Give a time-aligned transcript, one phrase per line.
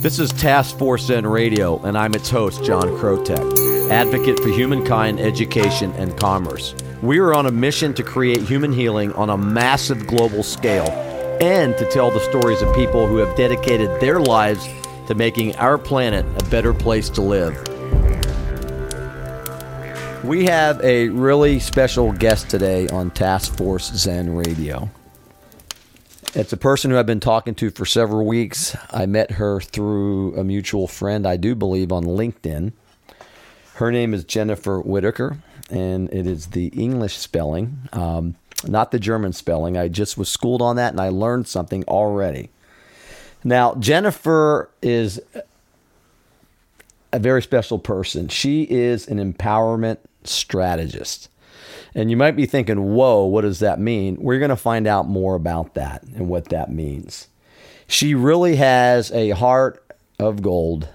[0.00, 5.18] This is Task Force Zen Radio, and I'm its host, John Krotek, advocate for humankind,
[5.18, 6.72] education, and commerce.
[7.02, 10.88] We are on a mission to create human healing on a massive global scale
[11.42, 14.68] and to tell the stories of people who have dedicated their lives
[15.08, 17.56] to making our planet a better place to live.
[20.22, 24.88] We have a really special guest today on Task Force Zen Radio.
[26.34, 28.76] It's a person who I've been talking to for several weeks.
[28.90, 32.72] I met her through a mutual friend, I do believe, on LinkedIn.
[33.76, 35.38] Her name is Jennifer Whitaker,
[35.70, 38.34] and it is the English spelling, um,
[38.66, 39.78] not the German spelling.
[39.78, 42.50] I just was schooled on that and I learned something already.
[43.42, 45.20] Now, Jennifer is
[47.10, 48.28] a very special person.
[48.28, 51.30] She is an empowerment strategist.
[51.94, 54.16] And you might be thinking, whoa, what does that mean?
[54.20, 57.28] We're going to find out more about that and what that means.
[57.86, 59.84] She really has a heart
[60.18, 60.88] of gold,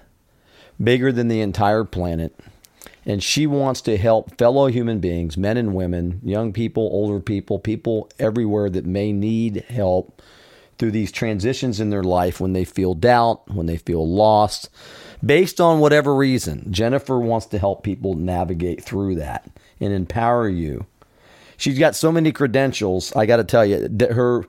[0.82, 2.38] bigger than the entire planet.
[3.06, 7.58] And she wants to help fellow human beings, men and women, young people, older people,
[7.58, 10.22] people everywhere that may need help
[10.78, 14.70] through these transitions in their life when they feel doubt, when they feel lost,
[15.24, 16.72] based on whatever reason.
[16.72, 20.86] Jennifer wants to help people navigate through that and empower you.
[21.56, 23.14] She's got so many credentials.
[23.14, 24.44] I got to tell you her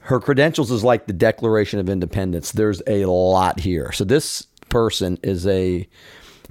[0.00, 2.52] her credentials is like the Declaration of Independence.
[2.52, 3.92] There's a lot here.
[3.92, 5.88] So this person is a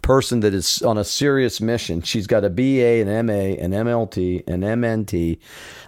[0.01, 2.01] person that is on a serious mission.
[2.01, 5.37] She's got a BA, an MA, an MLT, an MNT.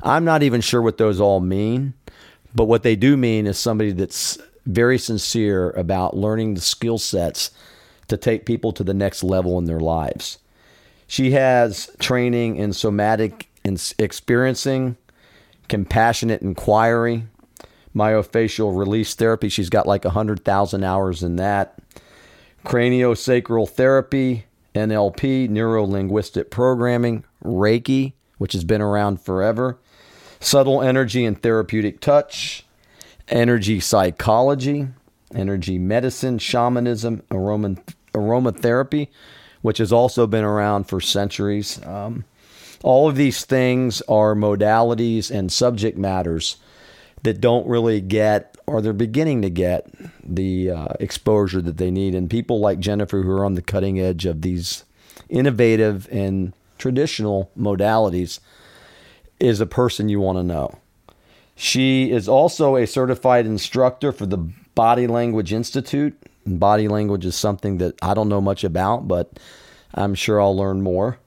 [0.04, 1.94] I'm not even sure what those all mean,
[2.54, 7.52] but what they do mean is somebody that's very sincere about learning the skill sets
[8.08, 10.38] to take people to the next level in their lives.
[11.08, 13.50] She has training in somatic
[14.00, 14.98] experiencing,
[15.68, 17.26] compassionate inquiry,
[17.96, 19.50] myofascial release therapy.
[19.50, 21.78] She's got like 100,000 hours in that.
[22.66, 29.78] Craniosacral therapy, NLP, neuro linguistic programming, Reiki, which has been around forever,
[30.40, 32.66] subtle energy and therapeutic touch,
[33.28, 34.88] energy psychology,
[35.36, 37.76] energy medicine, shamanism, aroma,
[38.14, 39.08] aromatherapy,
[39.64, 41.84] which has also been around for centuries.
[41.84, 42.26] Um,
[42.84, 46.58] all of these things are modalities and subject matters
[47.24, 49.88] that don't really get or they're beginning to get
[50.24, 52.16] the uh, exposure that they need.
[52.16, 54.86] And people like Jennifer, who are on the cutting edge of these
[55.30, 58.40] innovative and traditional modalities,
[59.40, 60.78] is a person you want to know.
[61.56, 64.38] She is also a certified instructor for the
[64.76, 66.18] Body Language Institute.
[66.46, 69.40] And body language is something that I don't know much about, but
[69.94, 71.20] I'm sure I'll learn more.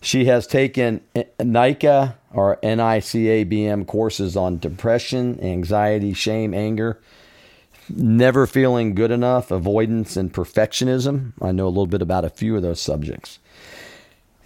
[0.00, 1.00] She has taken
[1.38, 7.00] NICA or NICABM courses on depression, anxiety, shame, anger,
[7.88, 11.32] never feeling good enough, avoidance, and perfectionism.
[11.40, 13.38] I know a little bit about a few of those subjects.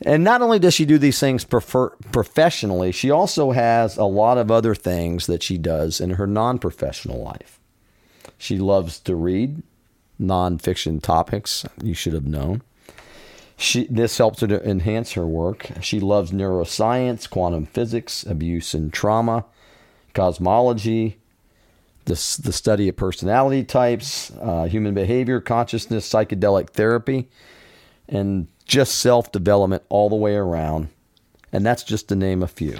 [0.03, 4.37] And not only does she do these things prefer- professionally, she also has a lot
[4.37, 7.59] of other things that she does in her non professional life.
[8.37, 9.63] She loves to read
[10.21, 12.63] nonfiction topics, you should have known.
[13.57, 15.71] She, this helps her to enhance her work.
[15.81, 19.47] She loves neuroscience, quantum physics, abuse and trauma,
[20.13, 21.19] cosmology,
[22.05, 27.29] the, the study of personality types, uh, human behavior, consciousness, psychedelic therapy,
[28.09, 30.89] and just self development all the way around.
[31.53, 32.79] And that's just to name a few.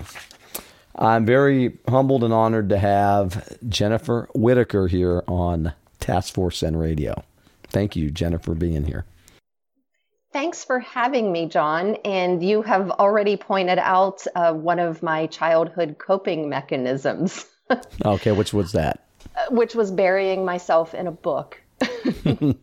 [0.95, 7.25] I'm very humbled and honored to have Jennifer Whitaker here on Task Force Zen Radio.
[7.69, 9.05] Thank you, Jennifer, for being here.
[10.33, 11.97] Thanks for having me, John.
[12.05, 17.47] And you have already pointed out uh, one of my childhood coping mechanisms.
[18.05, 19.07] okay, which was that?
[19.35, 21.61] Uh, which was burying myself in a book.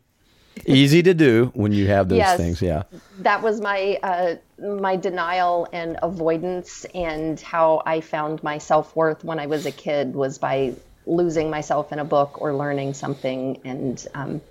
[0.66, 2.84] Easy to do when you have those yes, things, yeah.
[3.20, 9.24] That was my uh, my denial and avoidance, and how I found my self worth
[9.24, 13.60] when I was a kid was by losing myself in a book or learning something,
[13.64, 14.42] and um,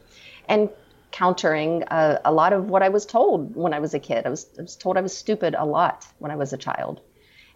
[0.48, 0.68] and
[1.12, 4.26] countering uh, a lot of what I was told when I was a kid.
[4.26, 7.00] I was, I was told I was stupid a lot when I was a child.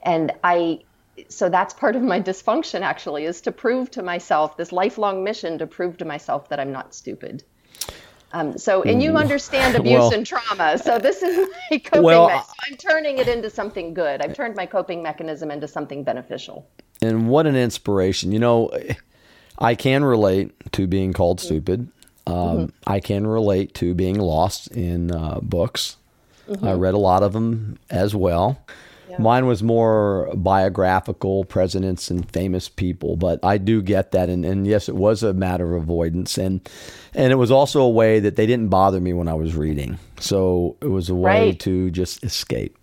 [0.03, 0.81] And I,
[1.29, 5.59] so that's part of my dysfunction actually, is to prove to myself this lifelong mission
[5.59, 7.43] to prove to myself that I'm not stupid.
[8.37, 10.77] Um, so, and you understand abuse well, and trauma.
[10.79, 12.55] So this is my coping well, mechanism.
[12.67, 14.21] I'm turning it into something good.
[14.21, 16.69] I've turned my coping mechanism into something beneficial.
[17.01, 18.33] And what an inspiration.
[18.33, 18.71] You know,
[19.59, 21.89] I can relate to being called stupid.
[22.27, 22.67] Um, mm-hmm.
[22.87, 25.97] I can relate to being lost in uh, books.
[26.49, 26.67] Mm-hmm.
[26.67, 28.61] I read a lot of them as well.
[29.09, 29.19] Yeah.
[29.19, 34.67] Mine was more biographical, presidents and famous people, but I do get that, and, and
[34.67, 36.69] yes, it was a matter of avoidance, and
[37.15, 39.99] and it was also a way that they didn't bother me when I was reading,
[40.19, 41.61] so it was a way right.
[41.61, 42.77] to just escape.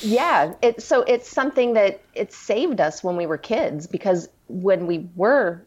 [0.00, 4.86] Yeah, it, so it's something that it saved us when we were kids because when
[4.86, 5.62] we were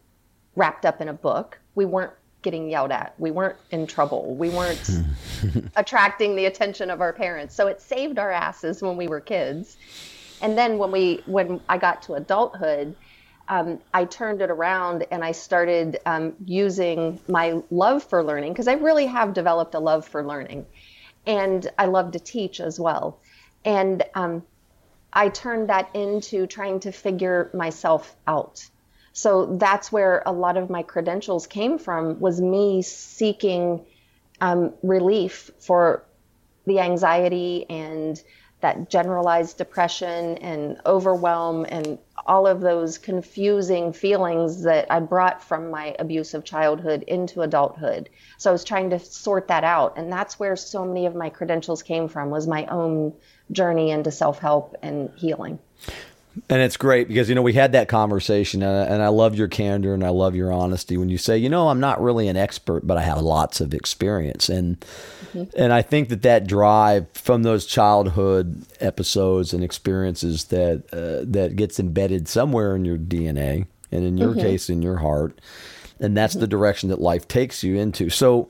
[0.56, 3.14] wrapped up in a book, we weren't getting yelled at.
[3.18, 4.36] We weren't in trouble.
[4.36, 4.90] We weren't
[5.76, 7.56] attracting the attention of our parents.
[7.56, 9.78] So it saved our asses when we were kids.
[10.42, 12.96] And then when we when I got to adulthood,
[13.50, 18.68] um, I turned it around and I started um, using my love for learning because
[18.68, 20.66] I really have developed a love for learning,
[21.26, 23.20] and I love to teach as well.
[23.66, 24.44] And um,
[25.12, 28.70] I turned that into trying to figure myself out
[29.14, 33.86] so that's where a lot of my credentials came from was me seeking
[34.42, 36.04] um, relief for
[36.66, 38.22] the anxiety and
[38.62, 45.72] that generalized depression and overwhelm and all of those confusing feelings that I brought from
[45.72, 48.10] my abusive childhood into adulthood.
[48.38, 51.30] So I was trying to sort that out and that's where so many of my
[51.30, 53.14] credentials came from was my own
[53.52, 55.60] journey into self-help and healing.
[56.50, 59.94] And it's great because you know we had that conversation, and I love your candor
[59.94, 62.86] and I love your honesty when you say, you know, I'm not really an expert,
[62.86, 64.80] but I have lots of experience, and
[65.34, 65.44] mm-hmm.
[65.58, 71.56] and I think that that drive from those childhood episodes and experiences that uh, that
[71.56, 74.42] gets embedded somewhere in your DNA, and in your mm-hmm.
[74.42, 75.42] case, in your heart,
[76.00, 76.42] and that's mm-hmm.
[76.42, 78.10] the direction that life takes you into.
[78.10, 78.50] So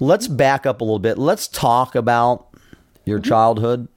[0.00, 1.16] let's back up a little bit.
[1.16, 2.48] Let's talk about
[3.04, 3.28] your mm-hmm.
[3.28, 3.88] childhood.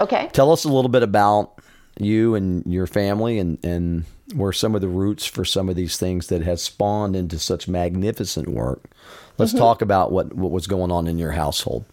[0.00, 0.28] Okay.
[0.32, 1.51] Tell us a little bit about
[1.98, 4.04] you and your family and, and
[4.34, 7.68] were some of the roots for some of these things that has spawned into such
[7.68, 8.90] magnificent work.
[9.38, 9.58] Let's mm-hmm.
[9.58, 11.84] talk about what, what was going on in your household.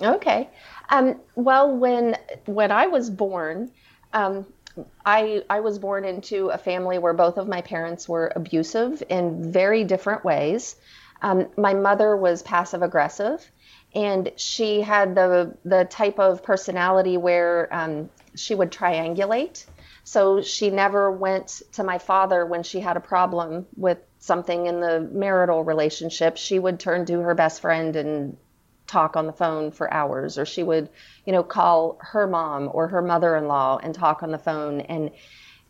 [0.00, 0.48] Okay.
[0.90, 2.16] Um, well, when
[2.46, 3.70] when I was born,
[4.12, 4.46] um,
[5.04, 9.52] I I was born into a family where both of my parents were abusive in
[9.52, 10.76] very different ways.
[11.20, 13.50] Um, my mother was passive aggressive,
[13.94, 18.08] and she had the the type of personality where um,
[18.38, 19.66] she would triangulate.
[20.04, 24.80] So she never went to my father when she had a problem with something in
[24.80, 26.36] the marital relationship.
[26.36, 28.36] She would turn to her best friend and
[28.86, 30.88] talk on the phone for hours or she would,
[31.26, 35.10] you know, call her mom or her mother-in-law and talk on the phone and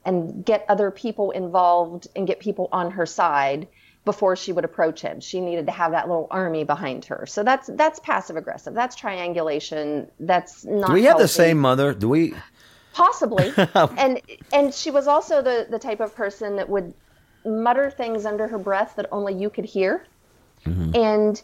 [0.05, 3.67] and get other people involved and get people on her side
[4.05, 5.21] before she would approach him.
[5.21, 7.27] She needed to have that little army behind her.
[7.27, 8.73] So that's that's passive aggressive.
[8.73, 10.11] That's triangulation.
[10.21, 11.93] That's not Do we have the same mother?
[11.93, 12.35] Do we
[12.99, 13.53] possibly
[13.97, 14.21] and
[14.53, 16.93] and she was also the the type of person that would
[17.45, 20.05] mutter things under her breath that only you could hear
[20.65, 20.91] mm-hmm.
[20.97, 21.43] and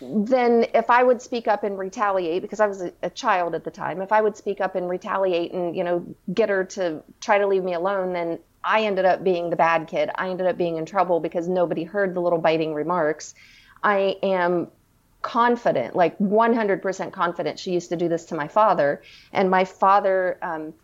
[0.00, 3.64] then if i would speak up and retaliate because i was a, a, child at
[3.64, 7.02] the time if i would speak up and retaliate and you know get her to
[7.20, 10.46] try to leave me alone then i ended up being the bad kid i ended
[10.46, 13.34] up being in trouble because nobody heard the little biting remarks
[13.82, 14.68] i am
[15.24, 17.58] confident, like 100% confident.
[17.58, 19.02] She used to do this to my father,
[19.32, 20.74] and my father um,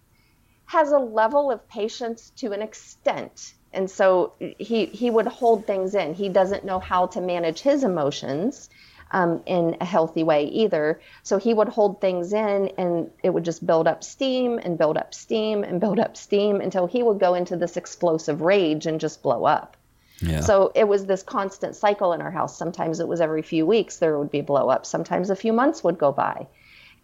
[0.71, 3.55] has a level of patience to an extent.
[3.73, 6.15] And so he he would hold things in.
[6.15, 8.71] He doesn't know how to manage his emotions
[9.11, 11.01] um, in a healthy way either.
[11.25, 14.97] So he would hold things in, and it would just build up steam and build
[14.97, 19.01] up steam and build up steam until he would go into this explosive rage and
[19.01, 19.77] just blow up.
[20.21, 20.41] Yeah.
[20.41, 22.57] So it was this constant cycle in our house.
[22.57, 24.87] Sometimes it was every few weeks there would be blow up.
[24.87, 26.47] Sometimes a few months would go by.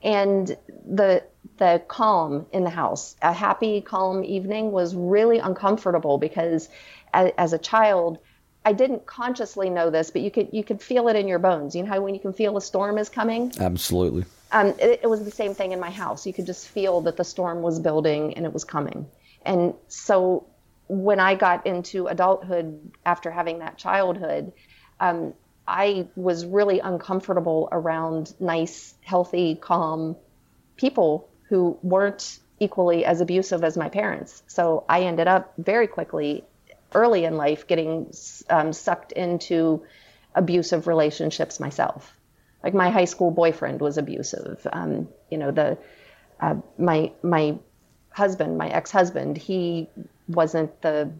[0.02, 1.24] And the
[1.58, 6.68] the calm in the house, a happy, calm evening was really uncomfortable because
[7.14, 8.18] as, as a child,
[8.64, 11.74] I didn't consciously know this, but you could you could feel it in your bones.
[11.74, 13.52] You know how when you can feel a storm is coming?
[13.58, 14.24] Absolutely.
[14.52, 16.26] Um, it, it was the same thing in my house.
[16.26, 19.06] You could just feel that the storm was building and it was coming.
[19.44, 20.46] And so
[20.88, 24.52] when I got into adulthood after having that childhood,
[25.00, 25.34] um,
[25.66, 30.16] I was really uncomfortable around nice, healthy, calm
[30.76, 34.42] people who weren't equally as abusive as my parents.
[34.46, 36.44] So I ended up very quickly,
[36.94, 38.12] early in life, getting
[38.48, 39.84] um, sucked into
[40.34, 42.16] abusive relationships myself.
[42.62, 44.66] Like my high school boyfriend was abusive.
[44.72, 45.78] Um, you know, the
[46.40, 47.58] uh, my my
[48.10, 49.88] husband, my ex-husband, he
[50.28, 51.10] wasn't the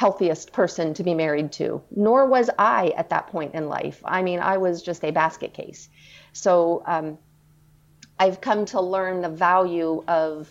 [0.00, 4.00] healthiest person to be married to, nor was I at that point in life.
[4.02, 5.90] I mean, I was just a basket case.
[6.32, 7.18] So um,
[8.18, 10.50] I've come to learn the value of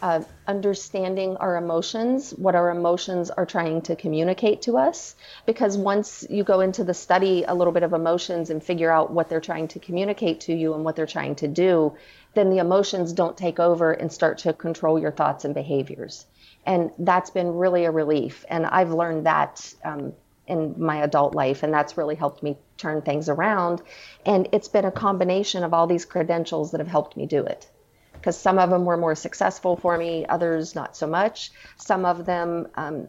[0.00, 5.14] uh, understanding our emotions, what our emotions are trying to communicate to us.
[5.44, 9.12] Because once you go into the study a little bit of emotions and figure out
[9.12, 11.92] what they're trying to communicate to you and what they're trying to do,
[12.32, 16.24] then the emotions don't take over and start to control your thoughts and behaviors.
[16.66, 18.44] And that's been really a relief.
[18.48, 20.12] And I've learned that um,
[20.46, 23.82] in my adult life, and that's really helped me turn things around.
[24.26, 27.68] And it's been a combination of all these credentials that have helped me do it.
[28.12, 31.52] Because some of them were more successful for me, others not so much.
[31.78, 33.08] Some of them um,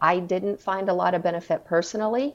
[0.00, 2.34] I didn't find a lot of benefit personally.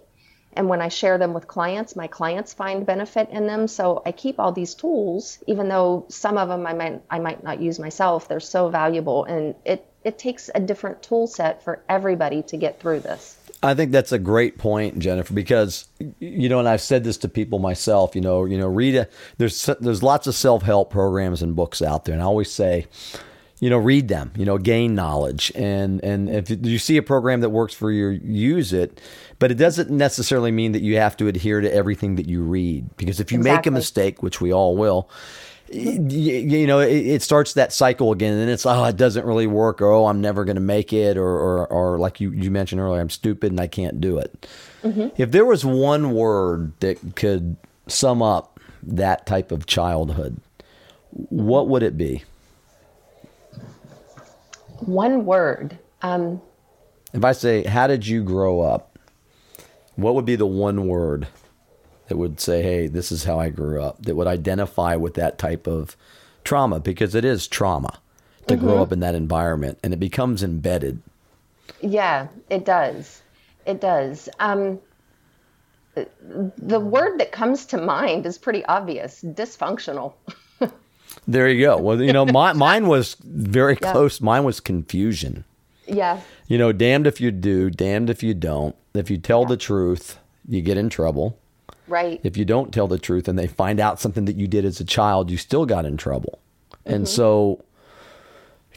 [0.56, 3.68] And when I share them with clients, my clients find benefit in them.
[3.68, 7.44] So I keep all these tools, even though some of them I might I might
[7.44, 8.28] not use myself.
[8.28, 12.80] They're so valuable, and it it takes a different tool set for everybody to get
[12.80, 13.38] through this.
[13.62, 15.86] I think that's a great point, Jennifer, because
[16.20, 18.14] you know, and I've said this to people myself.
[18.14, 19.08] You know, you know, read a,
[19.38, 22.88] there's there's lots of self help programs and books out there, and I always say,
[23.60, 24.34] you know, read them.
[24.36, 28.10] You know, gain knowledge, and and if you see a program that works for you,
[28.10, 29.00] use it.
[29.40, 32.98] But it doesn't necessarily mean that you have to adhere to everything that you read,
[32.98, 33.58] because if you exactly.
[33.58, 35.10] make a mistake, which we all will,
[35.74, 39.82] you, know, it, it, starts that cycle again, and it's oh, it doesn't really work,
[39.82, 42.82] or oh, I'm never going to make it, or, or or like you you mentioned
[42.82, 44.48] earlier, I'm stupid and I can't do it.
[44.84, 45.10] Mm-hmm.
[45.18, 47.56] If there was one word that could
[47.88, 50.40] sum up that type of childhood,
[51.12, 52.24] what would it be?
[54.80, 55.78] One word.
[56.02, 56.42] Um,
[57.14, 58.94] if I say, "How did you grow up?"
[59.96, 61.28] What would be the one word?
[62.14, 65.40] That would say, hey, this is how I grew up, that would identify with that
[65.40, 65.98] type of
[66.44, 68.00] trauma because it is trauma
[68.46, 68.68] to mm-hmm.
[68.68, 71.02] grow up in that environment and it becomes embedded.
[71.82, 73.24] Yeah, it does.
[73.66, 74.30] It does.
[74.40, 74.80] Um,
[75.96, 80.14] the word that comes to mind is pretty obvious dysfunctional.
[81.28, 81.78] there you go.
[81.78, 83.92] Well, you know, my, mine was very yeah.
[83.92, 84.22] close.
[84.22, 85.46] Mine was confusion.
[85.88, 86.22] Yeah.
[86.48, 88.76] You know, damned if you do, damned if you don't.
[88.94, 89.48] If you tell yeah.
[89.48, 91.40] the truth, you get in trouble.
[91.88, 92.20] Right.
[92.24, 94.80] If you don't tell the truth and they find out something that you did as
[94.80, 96.40] a child, you still got in trouble.
[96.86, 96.94] Mm-hmm.
[96.94, 97.64] And so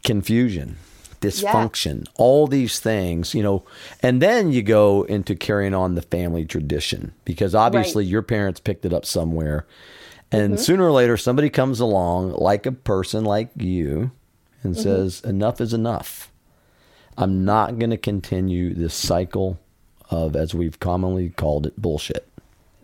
[0.05, 0.77] confusion,
[1.21, 2.13] dysfunction, yeah.
[2.17, 3.65] all these things, you know,
[4.03, 8.11] and then you go into carrying on the family tradition because obviously right.
[8.11, 9.67] your parents picked it up somewhere.
[10.33, 10.63] And mm-hmm.
[10.63, 14.11] sooner or later, somebody comes along, like a person like you,
[14.65, 14.83] and mm-hmm.
[14.83, 16.33] says, Enough is enough.
[17.17, 19.59] I'm not going to continue this cycle
[20.11, 22.29] of, as we've commonly called it, bullshit.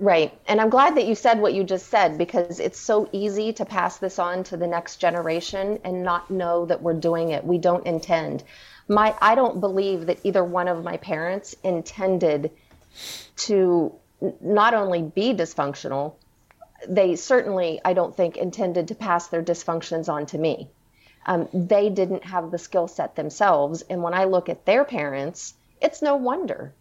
[0.03, 0.37] Right.
[0.49, 3.65] And I'm glad that you said what you just said because it's so easy to
[3.65, 7.45] pass this on to the next generation and not know that we're doing it.
[7.45, 8.43] We don't intend.
[8.89, 12.51] My I don't believe that either one of my parents intended
[13.47, 13.95] to
[14.41, 16.15] not only be dysfunctional,
[16.89, 20.69] they certainly, I don't think, intended to pass their dysfunctions on to me.
[21.27, 23.83] Um, they didn't have the skill set themselves.
[23.83, 26.75] And when I look at their parents, it's no wonder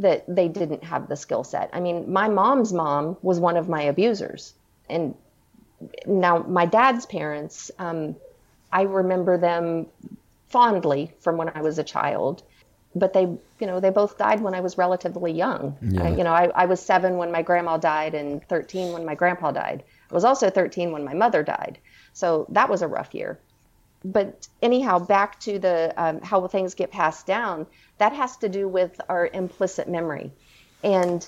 [0.00, 1.70] that they didn't have the skill set.
[1.72, 4.54] I mean, my mom's mom was one of my abusers.
[4.88, 5.14] And
[6.06, 8.16] now my dad's parents, um,
[8.72, 9.86] I remember them
[10.48, 12.42] fondly from when I was a child,
[12.94, 15.76] but they, you know, they both died when I was relatively young.
[15.82, 16.04] Yeah.
[16.04, 19.14] I, you know, I, I was seven when my grandma died and 13 when my
[19.14, 19.84] grandpa died.
[20.10, 21.78] I was also 13 when my mother died.
[22.14, 23.38] So that was a rough year.
[24.04, 27.66] But anyhow, back to the um, how things get passed down
[27.98, 30.32] that has to do with our implicit memory.
[30.82, 31.26] And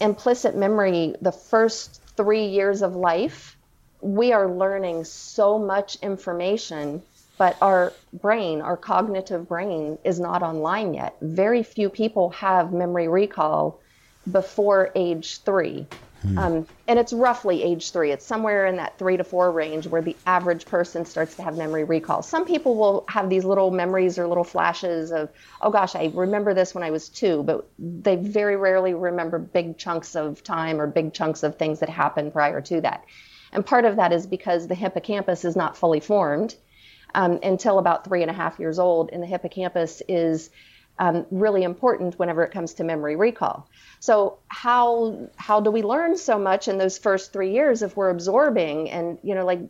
[0.00, 3.56] implicit memory, the first three years of life,
[4.00, 7.02] we are learning so much information,
[7.36, 11.16] but our brain, our cognitive brain, is not online yet.
[11.20, 13.80] Very few people have memory recall
[14.30, 15.86] before age three.
[16.24, 16.38] Hmm.
[16.38, 18.10] Um, and it's roughly age three.
[18.10, 21.56] It's somewhere in that three to four range where the average person starts to have
[21.56, 22.22] memory recall.
[22.22, 25.28] Some people will have these little memories or little flashes of,
[25.60, 29.76] oh gosh, I remember this when I was two, but they very rarely remember big
[29.76, 33.04] chunks of time or big chunks of things that happened prior to that.
[33.52, 36.56] And part of that is because the hippocampus is not fully formed
[37.14, 40.50] um, until about three and a half years old, and the hippocampus is
[40.98, 43.68] um, really important whenever it comes to memory recall.
[44.00, 48.10] So how how do we learn so much in those first three years if we're
[48.10, 49.60] absorbing and you know like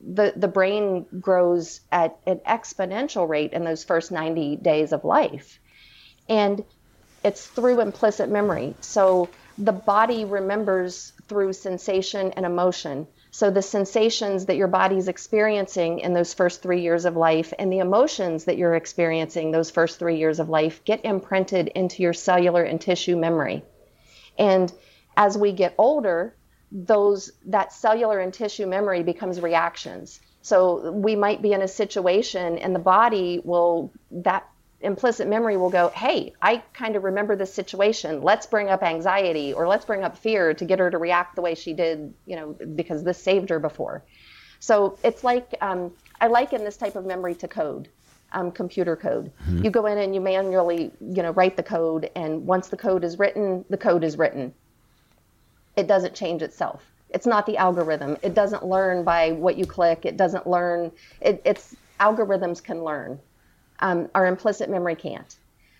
[0.00, 5.58] the the brain grows at an exponential rate in those first 90 days of life,
[6.28, 6.64] and
[7.24, 8.76] it's through implicit memory.
[8.80, 13.08] So the body remembers through sensation and emotion.
[13.38, 17.72] So the sensations that your body's experiencing in those first three years of life and
[17.72, 22.12] the emotions that you're experiencing those first three years of life get imprinted into your
[22.12, 23.62] cellular and tissue memory.
[24.40, 24.72] And
[25.16, 26.34] as we get older,
[26.72, 30.18] those that cellular and tissue memory becomes reactions.
[30.42, 34.48] So we might be in a situation and the body will that
[34.80, 38.22] implicit memory will go, hey, I kind of remember this situation.
[38.22, 41.42] Let's bring up anxiety or let's bring up fear to get her to react the
[41.42, 44.04] way she did, you know, because this saved her before.
[44.60, 47.88] So it's like um, I liken this type of memory to code.
[48.30, 49.32] Um, computer code.
[49.44, 49.64] Mm-hmm.
[49.64, 53.02] You go in and you manually, you know, write the code, and once the code
[53.02, 54.52] is written, the code is written.
[55.76, 56.84] It doesn't change itself.
[57.08, 58.18] It's not the algorithm.
[58.22, 60.04] It doesn't learn by what you click.
[60.04, 60.92] It doesn't learn.
[61.22, 63.18] It, it's algorithms can learn.
[63.80, 65.36] Um, our implicit memory can't.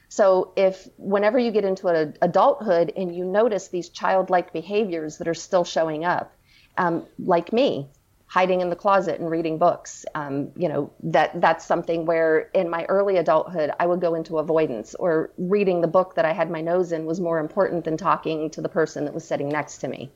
[0.08, 1.88] So if whenever you get into
[2.22, 6.32] adulthood and you notice these childlike behaviors that are still showing up,
[6.78, 7.88] um, like me,
[8.26, 12.70] hiding in the closet and reading books, um, you know that that's something where in
[12.70, 16.50] my early adulthood I would go into avoidance, or reading the book that I had
[16.50, 19.78] my nose in was more important than talking to the person that was sitting next
[19.78, 20.10] to me.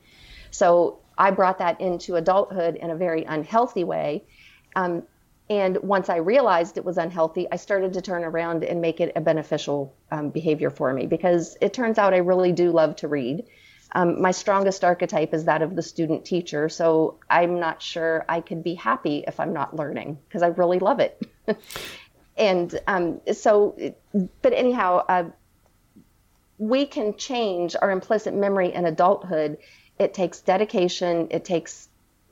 [0.51, 4.23] So I brought that into adulthood in a very unhealthy way.
[4.75, 5.03] Um,
[5.49, 9.11] and once I realized it was unhealthy, I started to turn around and make it
[9.15, 13.09] a beneficial um, behavior for me because it turns out I really do love to
[13.09, 13.45] read.
[13.91, 16.69] Um, my strongest archetype is that of the student teacher.
[16.69, 20.79] So I'm not sure I could be happy if I'm not learning because I really
[20.79, 21.21] love it.
[22.37, 23.75] and um, so,
[24.41, 25.25] but anyhow, uh,
[26.57, 29.57] we can change our implicit memory in adulthood.
[29.99, 31.89] It takes dedication, it takes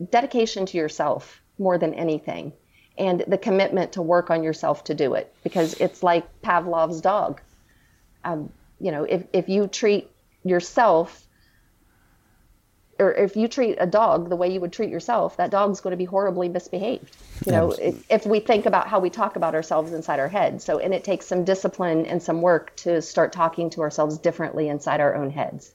[0.10, 2.54] dedication to yourself more than anything
[3.02, 7.42] and the commitment to work on yourself to do it because it's like Pavlov's dog.
[8.24, 10.12] Um, you know, if, if you treat
[10.44, 11.26] yourself
[13.00, 15.92] or if you treat a dog the way you would treat yourself, that dog's going
[15.92, 17.18] to be horribly misbehaved.
[17.48, 17.76] You know,
[18.08, 20.62] if we think about how we talk about ourselves inside our head.
[20.62, 24.70] So, and it takes some discipline and some work to start talking to ourselves differently
[24.70, 25.74] inside our own heads.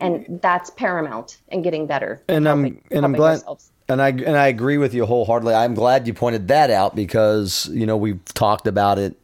[0.00, 2.20] And that's paramount in getting better.
[2.26, 3.70] And helping, I'm and I'm glad ourselves.
[3.90, 5.54] And I and I agree with you wholeheartedly.
[5.54, 9.18] I'm glad you pointed that out because you know we've talked about it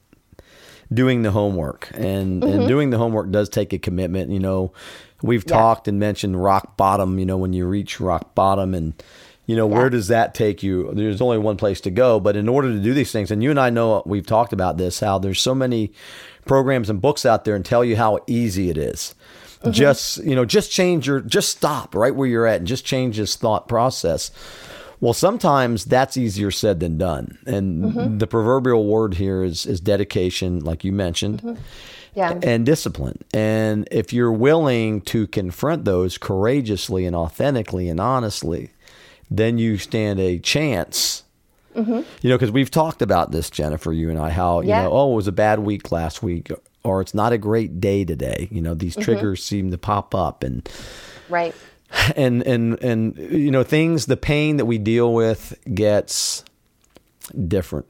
[0.93, 2.61] doing the homework and mm-hmm.
[2.61, 4.31] and doing the homework does take a commitment.
[4.31, 4.73] You know,
[5.23, 5.55] we've yeah.
[5.55, 7.19] talked and mentioned rock bottom.
[7.19, 8.95] You know, when you reach rock bottom and
[9.47, 9.77] you know yeah.
[9.77, 12.81] where does that take you there's only one place to go but in order to
[12.81, 15.55] do these things and you and i know we've talked about this how there's so
[15.55, 15.93] many
[16.47, 19.15] programs and books out there and tell you how easy it is
[19.65, 19.73] Mm-hmm.
[19.73, 23.17] Just, you know, just change your, just stop right where you're at and just change
[23.17, 24.31] this thought process.
[25.01, 27.39] Well, sometimes that's easier said than done.
[27.47, 28.19] And mm-hmm.
[28.19, 31.43] the proverbial word here is, is dedication, like you mentioned.
[31.43, 31.61] Mm-hmm.
[32.15, 32.39] Yeah.
[32.43, 33.25] And discipline.
[33.33, 38.71] And if you're willing to confront those courageously and authentically and honestly,
[39.31, 41.25] then you stand a chance.
[41.75, 42.03] Mm-hmm.
[42.23, 45.13] You know, because we've talked about this, Jennifer, you and I, how, you know, oh,
[45.13, 46.53] it was a bad week last week
[46.85, 48.49] or it's not a great day today.
[48.51, 49.03] You know, these mm-hmm.
[49.03, 50.69] triggers seem to pop up and
[51.29, 51.55] right.
[52.17, 56.45] And and and you know, things the pain that we deal with gets
[57.49, 57.87] different.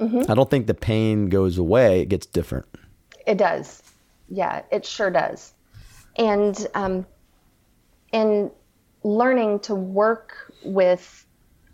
[0.00, 0.30] Mm-hmm.
[0.30, 2.66] I don't think the pain goes away, it gets different.
[3.26, 3.82] It does.
[4.28, 5.52] Yeah, it sure does.
[6.16, 7.06] And um
[8.12, 8.50] in
[9.02, 11.26] learning to work with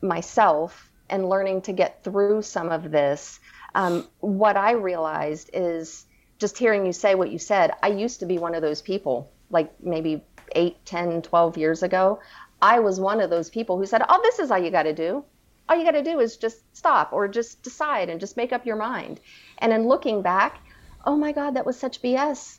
[0.03, 3.41] myself and learning to get through some of this,
[3.75, 6.07] um, what I realized is
[6.39, 9.31] just hearing you say what you said, I used to be one of those people,
[9.51, 10.23] like maybe
[10.55, 12.21] 8, 10, 12 years ago.
[12.61, 14.93] I was one of those people who said, Oh, this is all you got to
[14.93, 15.25] do.
[15.69, 18.67] All you got to do is just stop or just decide and just make up
[18.67, 19.21] your mind.
[19.59, 20.59] And in looking back,
[21.05, 22.59] oh my God, that was such BS.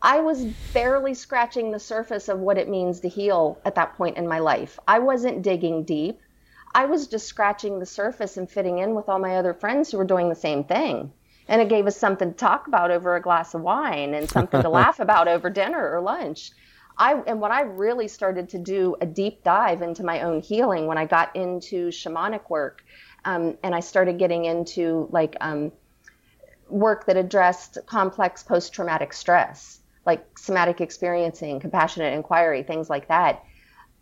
[0.00, 4.16] I was barely scratching the surface of what it means to heal at that point
[4.16, 4.78] in my life.
[4.86, 6.20] I wasn't digging deep.
[6.74, 9.98] I was just scratching the surface and fitting in with all my other friends who
[9.98, 11.12] were doing the same thing
[11.48, 14.62] and it gave us something to talk about over a glass of wine and something
[14.62, 16.50] to laugh about over dinner or lunch.
[16.98, 20.86] I and what I really started to do a deep dive into my own healing
[20.86, 22.84] when I got into shamanic work,
[23.24, 25.72] um, and I started getting into like um,
[26.68, 33.44] work that addressed complex post-traumatic stress, like somatic experiencing, compassionate inquiry, things like that.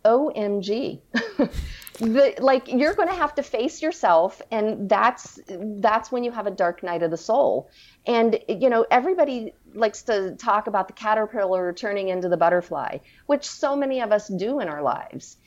[0.05, 1.01] OMG.
[1.99, 6.45] the, like you're going to have to face yourself and that's that's when you have
[6.45, 7.69] a dark night of the soul.
[8.05, 13.49] And you know everybody likes to talk about the caterpillar turning into the butterfly which
[13.49, 15.37] so many of us do in our lives.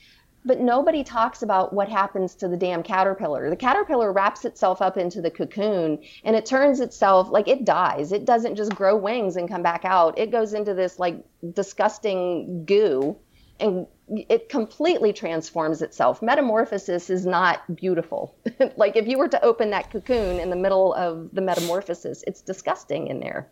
[0.45, 3.51] But nobody talks about what happens to the damn caterpillar.
[3.51, 8.13] The caterpillar wraps itself up into the cocoon and it turns itself like it dies.
[8.13, 10.19] It doesn't just grow wings and come back out.
[10.19, 13.17] It goes into this like disgusting goo
[13.61, 16.23] and it completely transforms itself.
[16.23, 18.35] Metamorphosis is not beautiful.
[18.77, 22.41] like if you were to open that cocoon in the middle of the metamorphosis, it's
[22.41, 23.51] disgusting in there.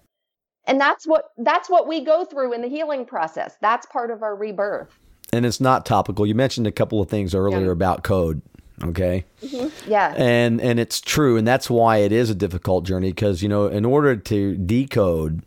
[0.66, 3.56] And that's what that's what we go through in the healing process.
[3.60, 4.98] That's part of our rebirth.
[5.32, 6.26] And it's not topical.
[6.26, 7.72] You mentioned a couple of things earlier yeah.
[7.72, 8.42] about code.
[8.82, 9.24] Okay.
[9.42, 9.90] Mm-hmm.
[9.90, 10.14] Yeah.
[10.16, 13.66] And and it's true, and that's why it is a difficult journey because you know
[13.66, 15.42] in order to decode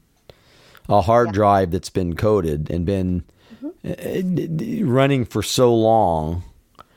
[0.88, 1.34] a hard yeah.
[1.34, 3.24] drive that's been coded and been.
[3.84, 6.44] Running for so long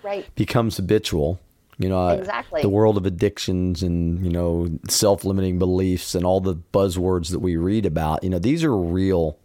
[0.03, 0.27] right.
[0.35, 1.39] becomes habitual
[1.79, 6.55] You know, exactly the world of addictions and you know self-limiting beliefs and all the
[6.55, 8.23] buzzwords that we read about.
[8.23, 9.39] You know, these are real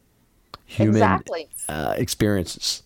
[0.65, 1.47] human exactly.
[1.69, 2.83] uh, experiences.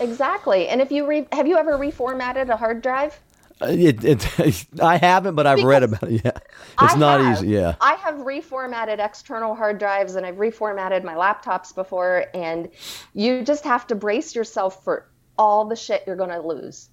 [0.00, 0.68] Exactly.
[0.68, 3.20] And if you re- have you ever reformatted a hard drive?
[3.64, 6.24] Uh, It, it, I haven't, but I've read about it.
[6.24, 6.32] Yeah,
[6.80, 7.38] it's I not have.
[7.38, 7.48] easy.
[7.48, 12.68] Yeah, I have reformatted external hard drives and I've reformatted my laptops before, and
[13.12, 16.90] you just have to brace yourself for all the shit you're going to lose.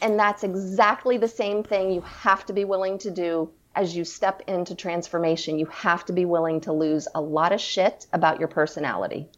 [0.00, 4.04] And that's exactly the same thing you have to be willing to do as you
[4.04, 5.58] step into transformation.
[5.58, 9.28] You have to be willing to lose a lot of shit about your personality.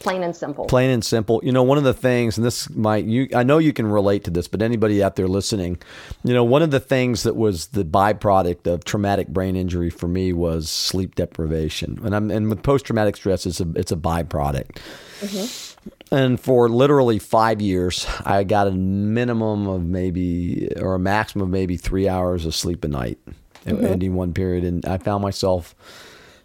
[0.00, 0.64] Plain and simple.
[0.64, 1.40] plain and simple.
[1.44, 4.24] You know, one of the things, and this might you, I know you can relate
[4.24, 5.78] to this, but anybody out there listening,
[6.24, 10.08] you know, one of the things that was the byproduct of traumatic brain injury for
[10.08, 13.96] me was sleep deprivation, and I'm and with post traumatic stress, it's a it's a
[13.96, 14.78] byproduct.
[15.20, 16.14] Mm-hmm.
[16.14, 21.50] And for literally five years, I got a minimum of maybe or a maximum of
[21.50, 23.18] maybe three hours of sleep a night,
[23.66, 23.84] in mm-hmm.
[23.84, 25.74] any one period, and I found myself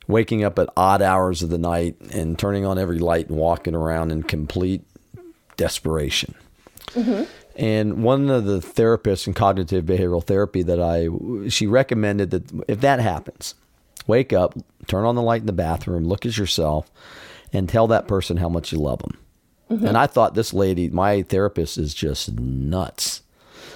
[0.08, 3.76] waking up at odd hours of the night and turning on every light and walking
[3.76, 4.84] around in complete
[5.58, 6.36] desperation.
[6.89, 7.24] Mm-hmm.
[7.58, 11.08] And one of the therapists in cognitive behavioral therapy that I,
[11.50, 13.56] she recommended that if that happens,
[14.08, 14.56] wake up,
[14.88, 16.91] turn on the light in the bathroom, look at yourself,
[17.54, 19.18] and tell that person how much you love them.
[19.72, 19.88] Mm-hmm.
[19.88, 23.22] And I thought this lady, my therapist, is just nuts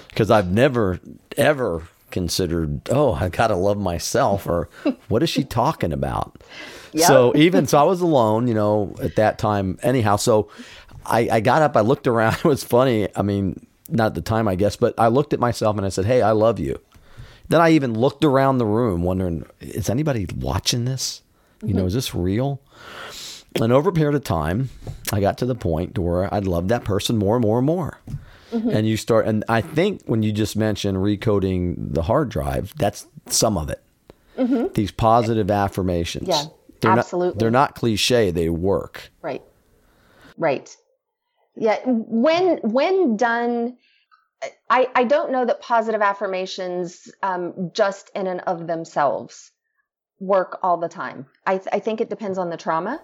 [0.08, 1.00] because I've never
[1.36, 4.68] ever considered, oh, I gotta love myself, or
[5.08, 6.42] what is she talking about?
[6.92, 7.06] Yep.
[7.06, 9.78] So even so, I was alone, you know, at that time.
[9.82, 10.50] Anyhow, so
[11.06, 12.34] I, I got up, I looked around.
[12.38, 13.08] It was funny.
[13.14, 15.88] I mean, not at the time, I guess, but I looked at myself and I
[15.88, 16.80] said, "Hey, I love you."
[17.50, 21.22] Then I even looked around the room, wondering, is anybody watching this?
[21.62, 21.88] You know, mm-hmm.
[21.88, 22.62] is this real?
[23.60, 24.70] And over a period of time,
[25.12, 27.66] I got to the point to where I'd love that person more and more and
[27.66, 27.98] more.
[28.52, 33.06] And you start, and I think when you just mentioned recoding the hard drive, that's
[33.26, 33.82] some of it.
[34.74, 36.26] These positive affirmations.
[36.26, 36.44] Yeah,
[36.80, 37.34] they're absolutely.
[37.34, 39.10] Not, they're not cliche, they work.
[39.20, 39.42] Right.
[40.38, 40.74] Right.
[41.56, 41.78] Yeah.
[41.84, 43.76] When when done,
[44.70, 49.52] I I don't know that positive affirmations um, just in and of themselves
[50.20, 51.26] work all the time.
[51.46, 53.02] I th- I think it depends on the trauma.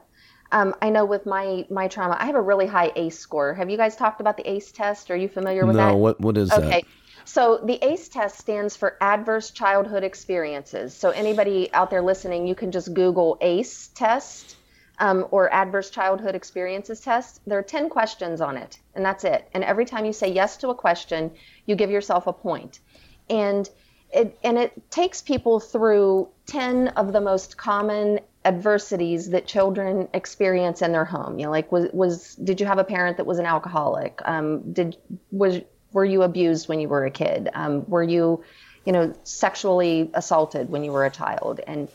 [0.53, 3.55] Um, I know with my my trauma, I have a really high ACE score.
[3.55, 5.11] Have you guys talked about the ACE test?
[5.11, 5.91] Are you familiar with that?
[5.91, 6.61] No, what, what is Okay.
[6.61, 6.69] that?
[6.69, 6.85] Okay.
[7.25, 10.95] So the ACE test stands for Adverse Childhood Experiences.
[10.95, 14.57] So anybody out there listening, you can just Google ACE test
[14.99, 17.41] um, or Adverse Childhood Experiences test.
[17.47, 19.49] There are 10 questions on it, and that's it.
[19.55, 21.33] And every time you say yes to a question,
[21.67, 22.81] you give yourself a point.
[23.29, 23.69] And
[24.11, 30.81] it, and it takes people through 10 of the most common adversities that children experience
[30.81, 31.39] in their home.
[31.39, 34.21] You know, like was was did you have a parent that was an alcoholic?
[34.25, 34.97] Um, did
[35.33, 35.61] was
[35.93, 37.51] were you abused when you were a kid?
[37.53, 38.45] Um, were you,
[38.85, 41.61] you know, sexually assaulted when you were a child?
[41.67, 41.89] And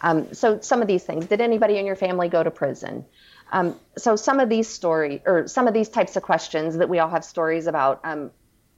[0.00, 1.26] um, so some of these things.
[1.26, 3.04] Did anybody in your family go to prison?
[3.52, 6.98] Um, so some of these story or some of these types of questions that we
[7.00, 8.30] all have stories about um,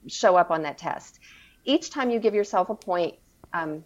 [0.07, 1.19] show up on that test.
[1.63, 3.15] Each time you give yourself a point,
[3.53, 3.85] um,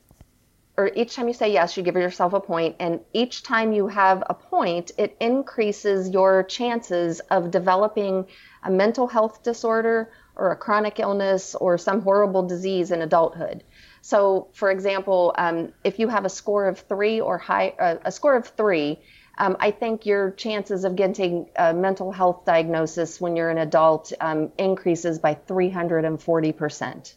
[0.77, 3.87] or each time you say yes, you give yourself a point, and each time you
[3.87, 8.25] have a point, it increases your chances of developing
[8.63, 13.63] a mental health disorder or a chronic illness or some horrible disease in adulthood.
[14.01, 18.11] So, for example, um, if you have a score of three or high, uh, a
[18.11, 18.99] score of three,
[19.37, 24.11] um, I think your chances of getting a mental health diagnosis when you're an adult
[24.19, 27.15] um, increases by 340 percent.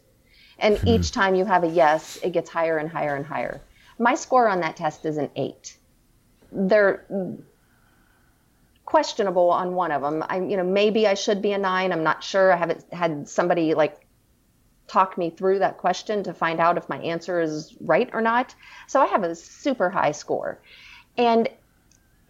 [0.59, 0.89] And hmm.
[0.89, 3.61] each time you have a yes, it gets higher and higher and higher.
[3.99, 5.77] My score on that test is an eight.
[6.53, 7.05] They're
[8.85, 10.25] questionable on one of them.
[10.29, 11.93] I, you know, maybe I should be a nine.
[11.93, 12.53] I'm not sure.
[12.53, 14.07] I haven't had somebody like
[14.87, 18.55] talk me through that question to find out if my answer is right or not.
[18.87, 20.59] So I have a super high score.
[21.17, 21.49] And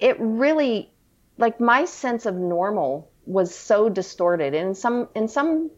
[0.00, 0.90] it really,
[1.36, 4.54] like my sense of normal was so distorted.
[4.54, 5.70] And in some, in some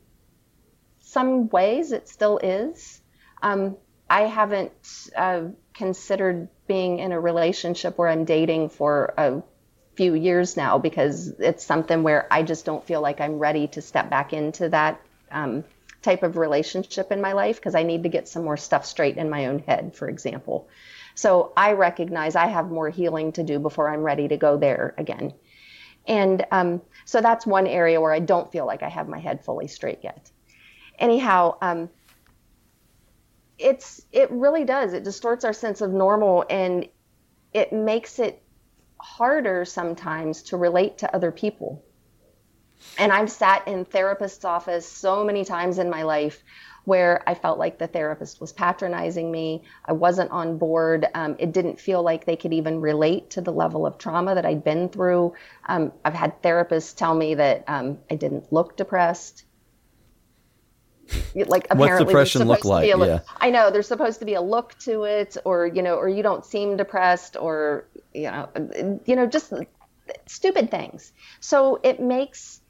[1.01, 3.01] some ways it still is.
[3.43, 3.77] Um,
[4.09, 4.73] I haven't
[5.17, 5.43] uh,
[5.75, 9.43] considered being in a relationship where I'm dating for a
[9.97, 13.83] few years now because it's something where I just don't feel like I'm ready to
[13.83, 15.65] step back into that um,
[16.03, 19.17] type of relationship in my life because I need to get some more stuff straight
[19.17, 20.69] in my own head, for example.
[21.15, 24.95] So I recognize I have more healing to do before I'm ready to go there
[24.97, 25.35] again.
[26.07, 29.45] And um, so that's one area where I don't feel like I have my head
[29.45, 30.31] fully straight yet
[31.01, 31.91] anyhow, um,
[33.59, 34.93] it's it really does.
[34.93, 36.87] It distorts our sense of normal, and
[37.53, 38.43] it makes it
[38.99, 41.83] harder sometimes to relate to other people.
[42.99, 46.43] And I've sat in therapist's office so many times in my life
[46.85, 49.63] where I felt like the therapist was patronizing me.
[49.85, 51.07] I wasn't on board.
[51.15, 54.47] Um, it didn't feel like they could even relate to the level of trauma that
[54.47, 55.35] I'd been through.
[55.69, 59.45] Um, I've had therapists tell me that um, I didn't look depressed.
[61.35, 62.87] Like apparently, What's depression look like?
[62.89, 63.21] yeah.
[63.41, 66.23] I know there's supposed to be a look to it, or you know, or you
[66.23, 68.49] don't seem depressed, or you know,
[69.07, 69.53] you know, just
[70.27, 71.13] stupid things.
[71.41, 72.61] So it makes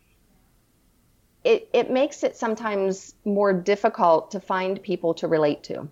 [1.45, 5.89] it, it makes it sometimes more difficult to find people to relate to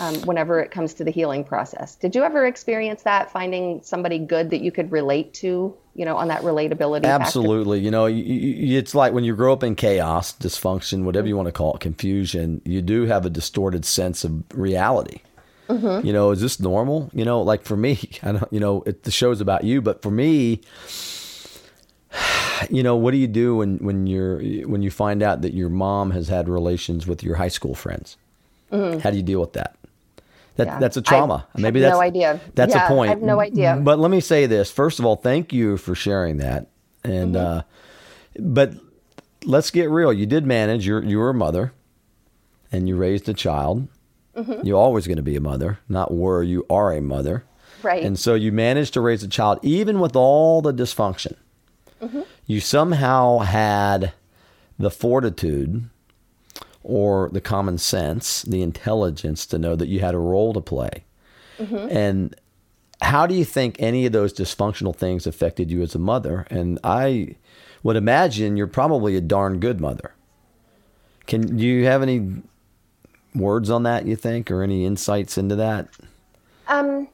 [0.00, 1.94] um, whenever it comes to the healing process.
[1.94, 6.16] Did you ever experience that, finding somebody good that you could relate to, you know,
[6.16, 7.04] on that relatability?
[7.04, 7.78] Absolutely.
[7.78, 7.84] Factor?
[7.84, 11.36] You know, you, you, it's like when you grow up in chaos, dysfunction, whatever you
[11.36, 15.20] want to call it, confusion, you do have a distorted sense of reality.
[15.68, 16.06] Mm-hmm.
[16.06, 17.10] You know, is this normal?
[17.12, 20.00] You know, like for me, I don't, you know, it, the show's about you, but
[20.00, 20.60] for me,
[22.70, 25.68] you know, what do you do when, when you're when you find out that your
[25.68, 28.16] mom has had relations with your high school friends?
[28.70, 29.00] Mm-hmm.
[29.00, 29.74] How do you deal with that?
[30.58, 30.78] That yeah.
[30.80, 31.46] that's a trauma.
[31.54, 32.40] I Maybe that's no idea.
[32.56, 33.10] That's yeah, a point.
[33.10, 33.78] I have no idea.
[33.80, 35.14] But let me say this first of all.
[35.14, 36.66] Thank you for sharing that.
[37.04, 37.58] And mm-hmm.
[37.58, 37.62] uh,
[38.40, 38.74] but
[39.44, 40.12] let's get real.
[40.12, 40.84] You did manage.
[40.84, 41.72] You're you were a mother,
[42.72, 43.86] and you raised a child.
[44.34, 44.66] Mm-hmm.
[44.66, 45.78] You're always going to be a mother.
[45.88, 47.44] Not were you are a mother.
[47.84, 48.02] Right.
[48.02, 51.36] And so you managed to raise a child even with all the dysfunction.
[52.02, 52.22] Mm-hmm.
[52.46, 54.12] You somehow had
[54.76, 55.88] the fortitude
[56.82, 61.04] or the common sense, the intelligence to know that you had a role to play.
[61.58, 61.96] Mm-hmm.
[61.96, 62.36] And
[63.02, 66.46] how do you think any of those dysfunctional things affected you as a mother?
[66.50, 67.36] And I
[67.82, 70.14] would imagine you're probably a darn good mother.
[71.26, 72.42] Can do you have any
[73.34, 74.06] words on that?
[74.06, 75.88] You think, or any insights into that?
[76.66, 77.08] Um,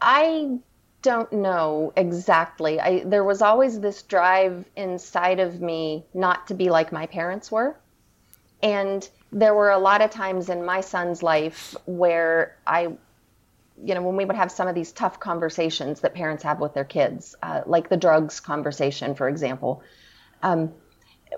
[0.00, 0.58] I
[1.02, 2.80] don't know exactly.
[2.80, 7.50] I there was always this drive inside of me not to be like my parents
[7.50, 7.76] were.
[8.62, 12.96] And there were a lot of times in my son's life where I
[13.84, 16.74] you know, when we would have some of these tough conversations that parents have with
[16.74, 19.82] their kids, uh, like the drugs conversation, for example,
[20.42, 20.72] um,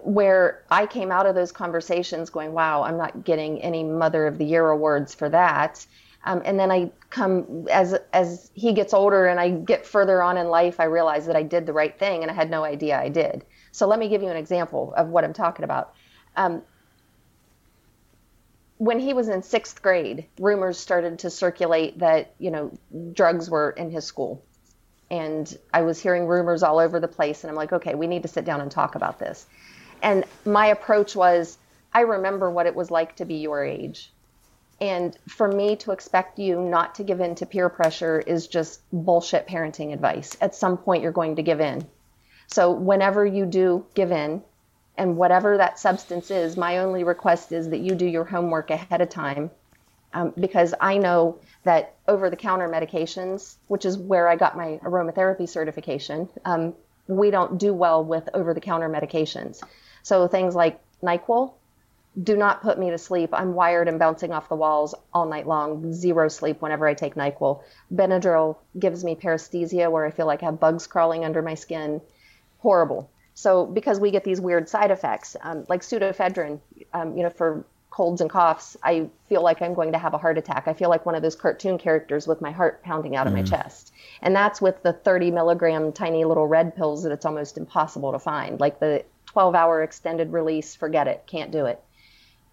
[0.03, 4.39] where I came out of those conversations going, wow, I'm not getting any Mother of
[4.39, 5.85] the Year awards for that.
[6.25, 10.37] Um, and then I come as as he gets older and I get further on
[10.37, 13.01] in life, I realize that I did the right thing and I had no idea
[13.01, 13.45] I did.
[13.73, 15.95] So let me give you an example of what I'm talking about.
[16.37, 16.63] Um,
[18.81, 22.73] when he was in sixth grade, rumors started to circulate that you know
[23.13, 24.43] drugs were in his school,
[25.11, 27.45] and I was hearing rumors all over the place.
[27.45, 29.47] And I'm like, okay, we need to sit down and talk about this.
[30.03, 31.59] And my approach was,
[31.93, 34.11] I remember what it was like to be your age
[34.81, 38.81] and for me to expect you not to give in to peer pressure is just
[38.93, 40.37] bullshit parenting advice.
[40.41, 41.87] At some point, you're going to give in.
[42.47, 44.43] So, whenever you do give in,
[45.01, 49.01] and whatever that substance is, my only request is that you do your homework ahead
[49.01, 49.51] of time
[50.13, 54.79] um, because I know that over the counter medications, which is where I got my
[54.85, 56.75] aromatherapy certification, um,
[57.07, 59.63] we don't do well with over the counter medications.
[60.03, 61.55] So, things like NyQuil,
[62.23, 63.31] do not put me to sleep.
[63.33, 67.15] I'm wired and bouncing off the walls all night long, zero sleep whenever I take
[67.15, 67.63] NyQuil.
[67.91, 72.03] Benadryl gives me paresthesia where I feel like I have bugs crawling under my skin.
[72.59, 73.09] Horrible.
[73.41, 76.61] So because we get these weird side effects, um, like pseudoephedrine,
[76.93, 80.19] um, you know, for colds and coughs, I feel like I'm going to have a
[80.19, 80.69] heart attack.
[80.69, 83.29] I feel like one of those cartoon characters with my heart pounding out mm.
[83.29, 83.49] of my mm.
[83.49, 83.95] chest.
[84.21, 88.19] And that's with the 30 milligram tiny little red pills that it's almost impossible to
[88.19, 88.61] find.
[88.61, 91.83] Like the 12 hour extended release, forget it, can't do it.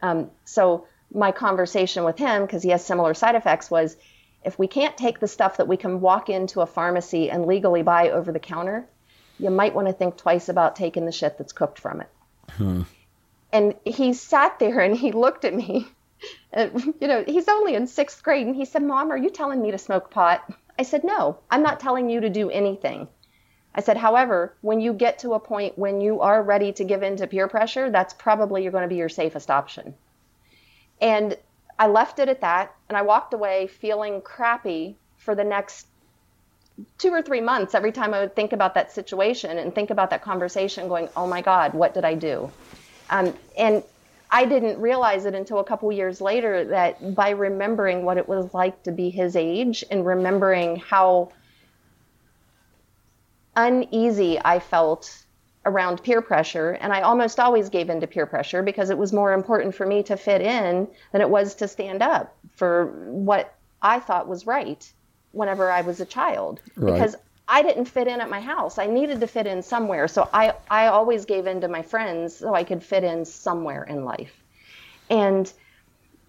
[0.02, 3.98] Um, so my conversation with him, because he has similar side effects, was
[4.46, 7.84] if we can't take the stuff that we can walk into a pharmacy and legally
[7.84, 8.88] buy over the counter,
[9.40, 12.10] you might want to think twice about taking the shit that's cooked from it.
[12.52, 12.82] Hmm.
[13.52, 15.88] And he sat there and he looked at me.
[16.52, 19.62] And, you know, he's only in sixth grade, and he said, "Mom, are you telling
[19.62, 23.08] me to smoke pot?" I said, "No, I'm not telling you to do anything."
[23.78, 27.04] I said, however, when you get to a point when you are ready to give
[27.04, 29.94] in to peer pressure, that's probably you're going to be your safest option.
[31.00, 31.38] And
[31.78, 35.86] I left it at that and I walked away feeling crappy for the next
[36.98, 40.10] two or three months every time I would think about that situation and think about
[40.12, 42.52] that conversation, going, oh my God, what did I do?
[43.10, 43.84] Um, and
[44.30, 48.54] I didn't realize it until a couple years later that by remembering what it was
[48.54, 51.32] like to be his age and remembering how
[53.56, 55.24] uneasy I felt
[55.66, 56.72] around peer pressure.
[56.72, 59.86] And I almost always gave in to peer pressure because it was more important for
[59.86, 64.46] me to fit in than it was to stand up for what I thought was
[64.46, 64.92] right
[65.38, 66.60] whenever I was a child.
[66.76, 66.94] Right.
[66.94, 67.16] Because
[67.48, 68.78] I didn't fit in at my house.
[68.78, 70.08] I needed to fit in somewhere.
[70.08, 73.84] So I, I always gave in to my friends so I could fit in somewhere
[73.84, 74.34] in life.
[75.10, 75.52] And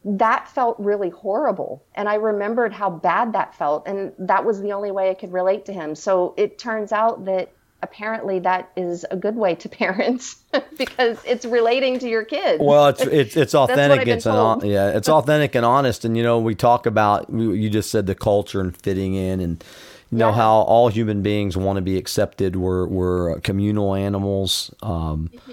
[0.05, 1.83] that felt really horrible.
[1.97, 3.88] And I remembered how bad that felt.
[3.88, 5.97] And that was the only way I could relate to him.
[5.97, 7.51] So it turns out that
[7.83, 10.35] apparently that is a good way to parent
[10.77, 12.62] because it's relating to your kids.
[12.62, 14.07] Well, it's it's it's authentic.
[14.07, 16.05] it's an yeah, it's authentic and honest.
[16.05, 19.64] And you know, we talk about you just said the culture and fitting in, and
[20.11, 20.35] you know yeah.
[20.35, 22.57] how all human beings want to be accepted.
[22.57, 24.75] We're we're communal animals.
[24.83, 25.53] Um, mm-hmm.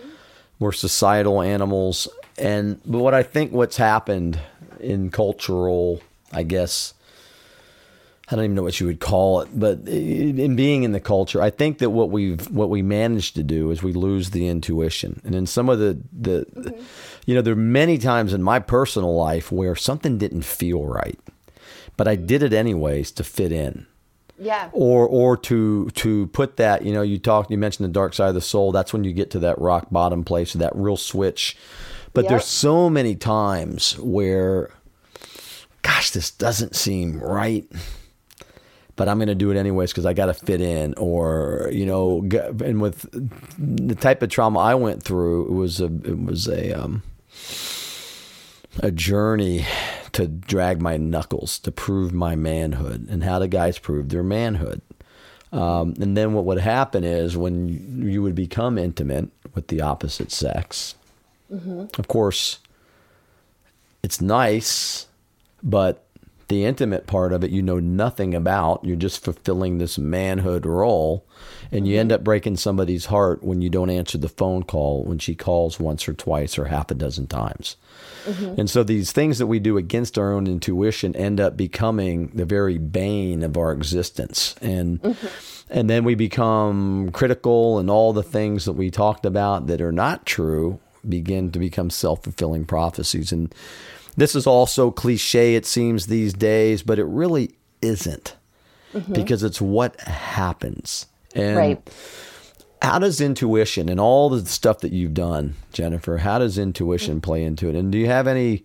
[0.57, 2.07] We're societal animals,
[2.37, 4.39] and but what I think what's happened
[4.79, 6.93] in cultural, I guess
[8.29, 11.43] I don't even know what you would call it, but in being in the culture,
[11.43, 15.21] I think that what we've what we managed to do is we lose the intuition,
[15.23, 16.81] and in some of the the, mm-hmm.
[17.27, 21.19] you know, there are many times in my personal life where something didn't feel right,
[21.97, 23.85] but I did it anyways to fit in.
[24.39, 24.69] Yeah.
[24.73, 28.29] Or or to to put that, you know, you talked, you mentioned the dark side
[28.29, 28.71] of the soul.
[28.71, 31.55] That's when you get to that rock bottom place, that real switch.
[32.13, 32.29] But yep.
[32.29, 34.71] there's so many times where,
[35.83, 37.65] gosh, this doesn't seem right
[38.95, 40.93] but I'm going to do it anyways because I got to fit in.
[40.95, 42.27] Or you know,
[42.63, 43.09] and with
[43.57, 47.03] the type of trauma I went through, it was a it was a um,
[48.79, 49.65] a journey
[50.13, 53.07] to drag my knuckles to prove my manhood.
[53.09, 54.81] And how the guys prove their manhood?
[55.51, 60.31] Um, and then what would happen is when you would become intimate with the opposite
[60.31, 60.95] sex,
[61.51, 61.85] mm-hmm.
[61.97, 62.59] of course,
[64.03, 65.07] it's nice,
[65.63, 66.04] but
[66.47, 68.83] the intimate part of it you know nothing about.
[68.83, 71.25] You're just fulfilling this manhood role.
[71.71, 75.17] And you end up breaking somebody's heart when you don't answer the phone call when
[75.17, 77.75] she calls once or twice or half a dozen times.
[78.25, 78.59] Mm-hmm.
[78.61, 82.45] And so these things that we do against our own intuition end up becoming the
[82.45, 84.55] very bane of our existence.
[84.61, 85.27] And mm-hmm.
[85.69, 89.91] and then we become critical and all the things that we talked about that are
[89.91, 93.53] not true begin to become self-fulfilling prophecies and
[94.17, 98.35] this is also cliche, it seems these days, but it really isn't
[98.93, 99.13] mm-hmm.
[99.13, 101.07] because it's what happens.
[101.33, 101.89] And right.
[102.81, 107.43] how does intuition and all the stuff that you've done, Jennifer, how does intuition play
[107.43, 107.75] into it?
[107.75, 108.63] And do you have any,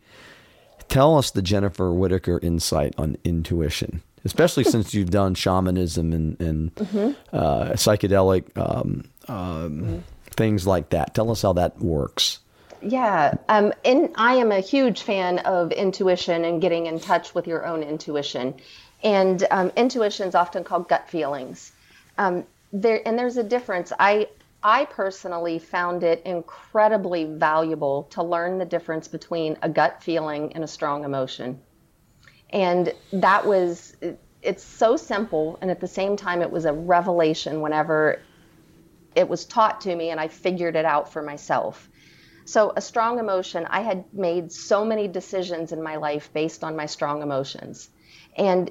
[0.89, 4.03] tell us the Jennifer Whitacre insight on intuition?
[4.25, 7.37] Especially since you've done shamanism and, and mm-hmm.
[7.37, 9.99] uh, psychedelic um, um, mm-hmm.
[10.31, 11.15] things like that.
[11.15, 12.39] Tell us how that works.
[12.83, 17.47] Yeah, um, and I am a huge fan of intuition and getting in touch with
[17.47, 18.55] your own intuition.
[19.03, 21.73] And um, intuition is often called gut feelings.
[22.17, 23.93] Um, there, and there's a difference.
[23.99, 24.29] I
[24.63, 30.63] I personally found it incredibly valuable to learn the difference between a gut feeling and
[30.65, 31.61] a strong emotion.
[32.51, 33.97] And that was
[34.43, 38.27] it's so simple, and at the same time, it was a revelation whenever
[39.17, 41.90] it was taught to me, and I figured it out for myself.
[42.45, 46.77] So, a strong emotion, I had made so many decisions in my life based on
[46.77, 47.91] my strong emotions.
[48.37, 48.71] And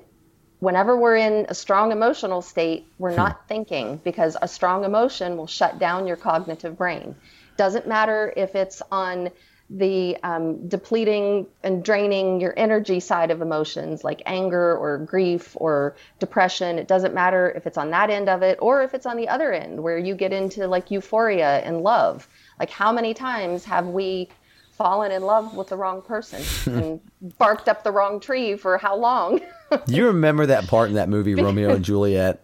[0.59, 3.47] whenever we're in a strong emotional state, we're not hmm.
[3.47, 7.15] thinking because a strong emotion will shut down your cognitive brain.
[7.57, 9.31] Doesn't matter if it's on
[9.69, 15.95] the um, depleting and draining your energy side of emotions like anger or grief or
[16.17, 16.79] depression.
[16.79, 19.29] It doesn't matter if it's on that end of it or if it's on the
[19.29, 22.27] other end where you get into like euphoria and love.
[22.59, 24.29] Like, how many times have we
[24.71, 26.41] fallen in love with the wrong person
[26.73, 26.99] and
[27.37, 29.41] barked up the wrong tree for how long?
[29.87, 32.43] you remember that part in that movie, Romeo and Juliet?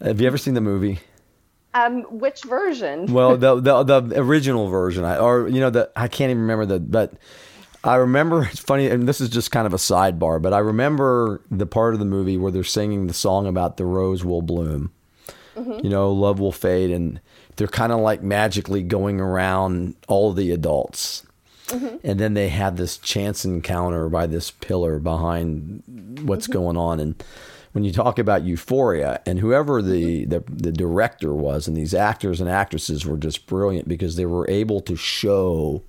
[0.00, 1.00] Have you ever seen the movie?
[1.74, 3.12] Um, which version?
[3.12, 6.66] well, the, the the original version, I, or you know, the I can't even remember
[6.66, 7.12] the, but
[7.84, 11.42] I remember it's funny, and this is just kind of a sidebar, but I remember
[11.50, 14.92] the part of the movie where they're singing the song about the rose will bloom.
[15.56, 15.84] Mm-hmm.
[15.84, 17.20] You know, love will fade, and
[17.58, 21.26] they're kind of like magically going around all the adults.
[21.66, 21.96] Mm-hmm.
[22.04, 25.82] And then they have this chance encounter by this pillar behind
[26.22, 26.52] what's mm-hmm.
[26.52, 27.00] going on.
[27.00, 27.22] And
[27.72, 30.30] when you talk about euphoria, and whoever the, mm-hmm.
[30.30, 34.48] the, the director was, and these actors and actresses were just brilliant because they were
[34.48, 35.82] able to show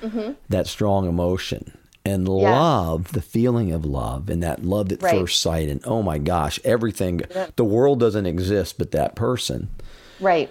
[0.00, 0.32] mm-hmm.
[0.48, 2.52] that strong emotion and yeah.
[2.52, 5.18] love, the feeling of love, and that love at right.
[5.18, 5.68] first sight.
[5.68, 7.48] And oh my gosh, everything, yeah.
[7.56, 9.68] the world doesn't exist but that person.
[10.20, 10.48] Right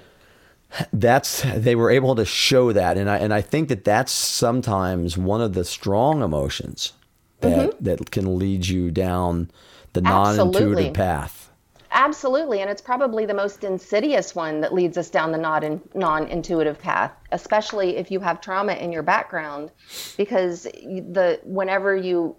[0.93, 5.17] that's they were able to show that and I and I think that that's sometimes
[5.17, 6.93] one of the strong emotions
[7.41, 7.83] that mm-hmm.
[7.83, 9.51] that can lead you down
[9.93, 11.51] the non-intuitive path.
[11.89, 16.79] Absolutely, and it's probably the most insidious one that leads us down the non non-intuitive
[16.79, 19.71] path, especially if you have trauma in your background
[20.17, 22.35] because the whenever you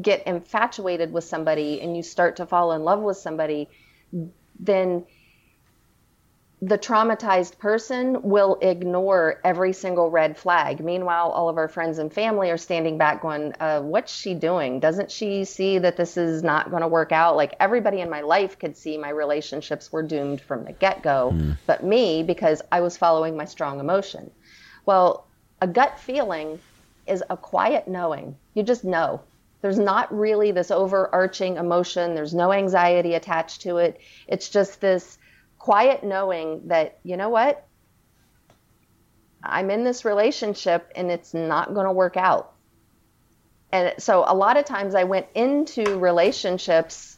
[0.00, 3.68] get infatuated with somebody and you start to fall in love with somebody
[4.60, 5.04] then
[6.62, 10.84] the traumatized person will ignore every single red flag.
[10.84, 14.78] Meanwhile, all of our friends and family are standing back going, uh, What's she doing?
[14.78, 17.36] Doesn't she see that this is not going to work out?
[17.36, 21.32] Like everybody in my life could see my relationships were doomed from the get go,
[21.34, 21.56] mm.
[21.66, 24.30] but me, because I was following my strong emotion.
[24.84, 25.26] Well,
[25.62, 26.58] a gut feeling
[27.06, 28.36] is a quiet knowing.
[28.52, 29.22] You just know.
[29.62, 34.00] There's not really this overarching emotion, there's no anxiety attached to it.
[34.26, 35.18] It's just this
[35.60, 37.66] quiet knowing that, you know what?
[39.44, 42.54] I'm in this relationship and it's not going to work out.
[43.70, 47.16] And so a lot of times I went into relationships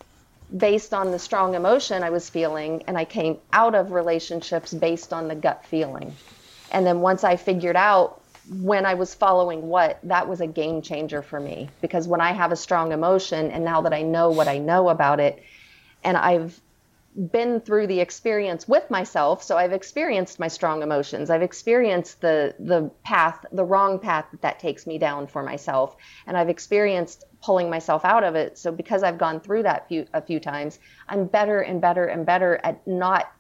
[0.55, 5.13] based on the strong emotion I was feeling, and I came out of relationships based
[5.15, 6.15] on the gut feeling.
[6.73, 8.21] And then once I figured out
[8.51, 11.71] when I was following what, that was a game changer for me.
[11.81, 14.91] Because when I have a strong emotion, and now that I know what I know
[14.91, 15.43] about it,
[16.05, 16.61] and I've
[17.31, 22.55] been through the experience with myself so i've experienced my strong emotions i've experienced the
[22.59, 25.95] the path the wrong path that, that takes me down for myself
[26.27, 30.07] and i've experienced pulling myself out of it so because i've gone through that few,
[30.15, 33.31] a few times i'm better and better and better at not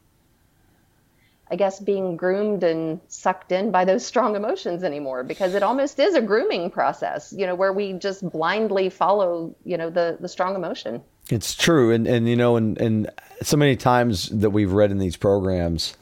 [1.52, 6.00] I guess being groomed and sucked in by those strong emotions anymore because it almost
[6.00, 10.28] is a grooming process, you know, where we just blindly follow, you know, the the
[10.28, 11.02] strong emotion.
[11.32, 13.10] It's true, and and you know, and and
[13.40, 15.96] so many times that we've read in these programs,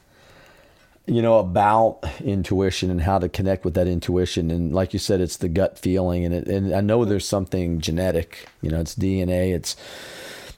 [1.07, 5.21] you know, about intuition and how to connect with that intuition, and like you said,
[5.21, 8.97] it's the gut feeling, and it, and I know there's something genetic, you know, it's
[8.97, 9.77] DNA, it's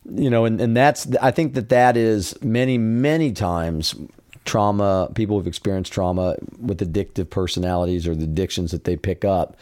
[0.09, 3.95] you know, and and that's I think that that is many many times
[4.47, 9.55] trauma people who've experienced trauma with addictive personalities or the addictions that they pick up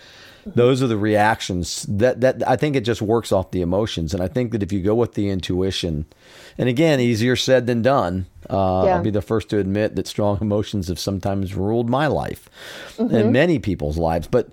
[0.47, 4.23] those are the reactions that that I think it just works off the emotions, and
[4.23, 6.07] I think that if you go with the intuition,
[6.59, 8.27] and again, easier said than done.
[8.49, 8.97] Uh, yeah.
[8.97, 12.49] I'll be the first to admit that strong emotions have sometimes ruled my life
[12.97, 13.15] mm-hmm.
[13.15, 14.27] and many people's lives.
[14.27, 14.49] But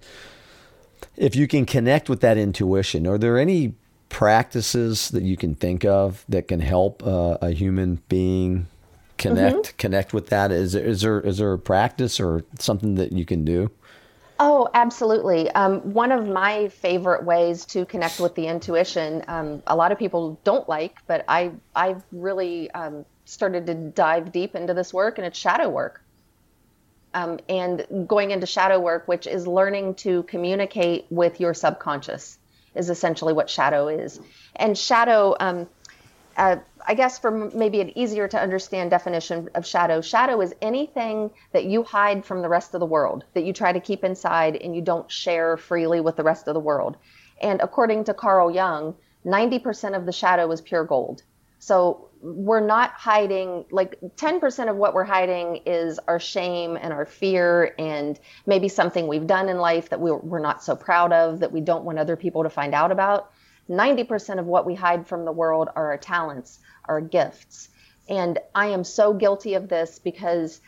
[1.15, 3.73] if you can connect with that intuition, are there any
[4.09, 8.67] practices that you can think of that can help uh, a human being
[9.17, 9.77] connect mm-hmm.
[9.77, 10.51] connect with that?
[10.51, 13.71] Is there, is there is there a practice or something that you can do?
[14.39, 15.49] Oh, absolutely.
[15.51, 19.97] Um, one of my favorite ways to connect with the intuition, um, a lot of
[19.97, 25.17] people don't like, but I I've really um, started to dive deep into this work,
[25.17, 26.01] and it's shadow work.
[27.13, 32.37] Um, and going into shadow work, which is learning to communicate with your subconscious,
[32.75, 34.19] is essentially what shadow is.
[34.55, 35.67] And shadow, um,
[36.35, 36.57] uh,
[36.89, 41.65] I guess for maybe an easier to understand definition of shadow, shadow is anything that
[41.65, 44.73] you hide from the rest of the world, that you try to keep inside and
[44.73, 46.95] you don't share freely with the rest of the world.
[47.41, 51.23] And according to Carl Jung, 90% of the shadow is pure gold.
[51.59, 57.05] So we're not hiding, like 10% of what we're hiding is our shame and our
[57.05, 61.39] fear and maybe something we've done in life that we're, we're not so proud of,
[61.41, 63.31] that we don't want other people to find out about.
[63.69, 67.69] 90% of what we hide from the world are our talents, our gifts.
[68.09, 70.61] And I am so guilty of this because,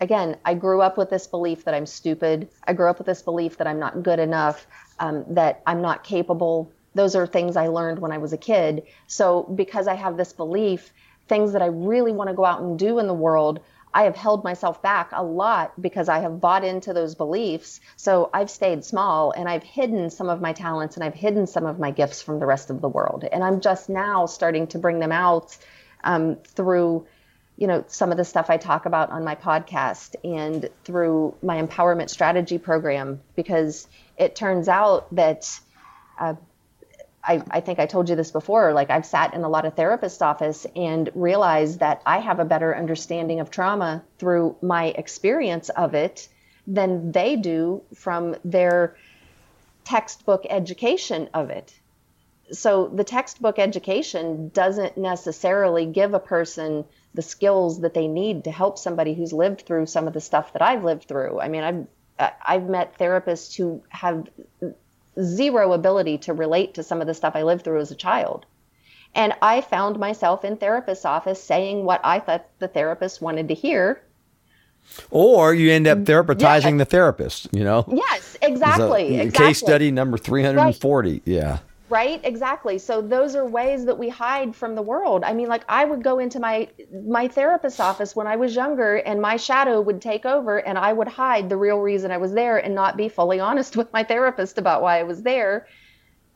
[0.00, 2.48] again, I grew up with this belief that I'm stupid.
[2.64, 4.66] I grew up with this belief that I'm not good enough,
[4.98, 6.72] um, that I'm not capable.
[6.94, 8.84] Those are things I learned when I was a kid.
[9.06, 10.92] So, because I have this belief,
[11.28, 13.60] things that I really want to go out and do in the world,
[13.92, 17.80] I have held myself back a lot because I have bought into those beliefs.
[17.96, 21.66] So I've stayed small and I've hidden some of my talents and I've hidden some
[21.66, 23.24] of my gifts from the rest of the world.
[23.24, 25.56] And I'm just now starting to bring them out
[26.04, 27.06] um, through,
[27.56, 31.60] you know, some of the stuff I talk about on my podcast and through my
[31.60, 35.60] empowerment strategy program because it turns out that.
[36.18, 36.34] Uh,
[37.22, 38.72] I, I, think I told you this before.
[38.72, 42.44] Like I've sat in a lot of therapist office and realized that I have a
[42.44, 46.28] better understanding of trauma through my experience of it
[46.66, 48.96] than they do from their
[49.84, 51.74] textbook education of it.
[52.52, 58.50] So the textbook education doesn't necessarily give a person the skills that they need to
[58.50, 61.40] help somebody who's lived through some of the stuff that I've lived through.
[61.40, 61.86] I mean, I've
[62.42, 64.28] I've met therapists who have
[65.20, 68.46] zero ability to relate to some of the stuff I lived through as a child.
[69.14, 73.54] And I found myself in therapist's office saying what I thought the therapist wanted to
[73.54, 74.00] hear.
[75.10, 76.78] Or you end up therapizing yeah.
[76.78, 77.84] the therapist, you know?
[77.88, 79.16] Yes, exactly.
[79.18, 79.46] exactly.
[79.46, 81.10] Case study number 340.
[81.10, 81.22] Right.
[81.24, 81.58] Yeah
[81.90, 82.20] right?
[82.24, 82.78] Exactly.
[82.78, 85.24] So those are ways that we hide from the world.
[85.24, 86.68] I mean like i would go into my
[87.04, 90.92] my therapist's office when i was younger and my shadow would take over and i
[90.92, 94.04] would hide the real reason i was there and not be fully honest with my
[94.04, 95.66] therapist about why i was there.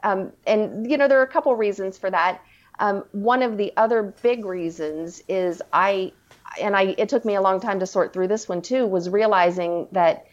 [0.02, 2.42] Um, and you know there are a couple reasons for that.
[2.80, 6.12] Um, one of the other big reasons is i
[6.60, 9.08] and I it took me a long time to sort through this one too was
[9.08, 10.26] realizing that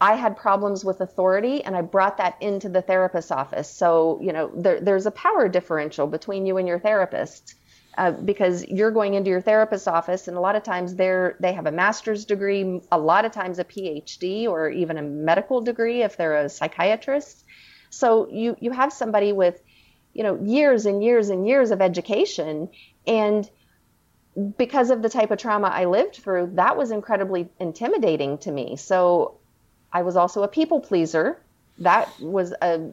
[0.00, 3.68] I had problems with authority and I brought that into the therapist's office.
[3.68, 7.54] So, you know, there, there's a power differential between you and your therapist.
[7.96, 11.52] Uh, because you're going into your therapist's office and a lot of times they're they
[11.52, 16.02] have a master's degree a lot of times a phd or even a medical degree
[16.02, 17.44] if they're a psychiatrist
[17.90, 19.60] so you you have somebody with
[20.12, 22.68] you know years and years and years of education
[23.08, 23.50] and
[24.56, 28.76] because of the type of trauma I lived through, that was incredibly intimidating to me.
[28.76, 29.38] So
[29.92, 31.38] I was also a people pleaser.
[31.78, 32.90] That was a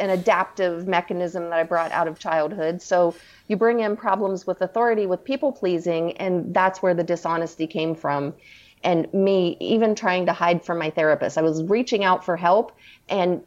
[0.00, 2.80] an adaptive mechanism that I brought out of childhood.
[2.80, 3.14] So
[3.48, 7.94] you bring in problems with authority with people pleasing and that's where the dishonesty came
[7.94, 8.34] from
[8.82, 11.36] and me even trying to hide from my therapist.
[11.36, 12.72] I was reaching out for help
[13.10, 13.42] and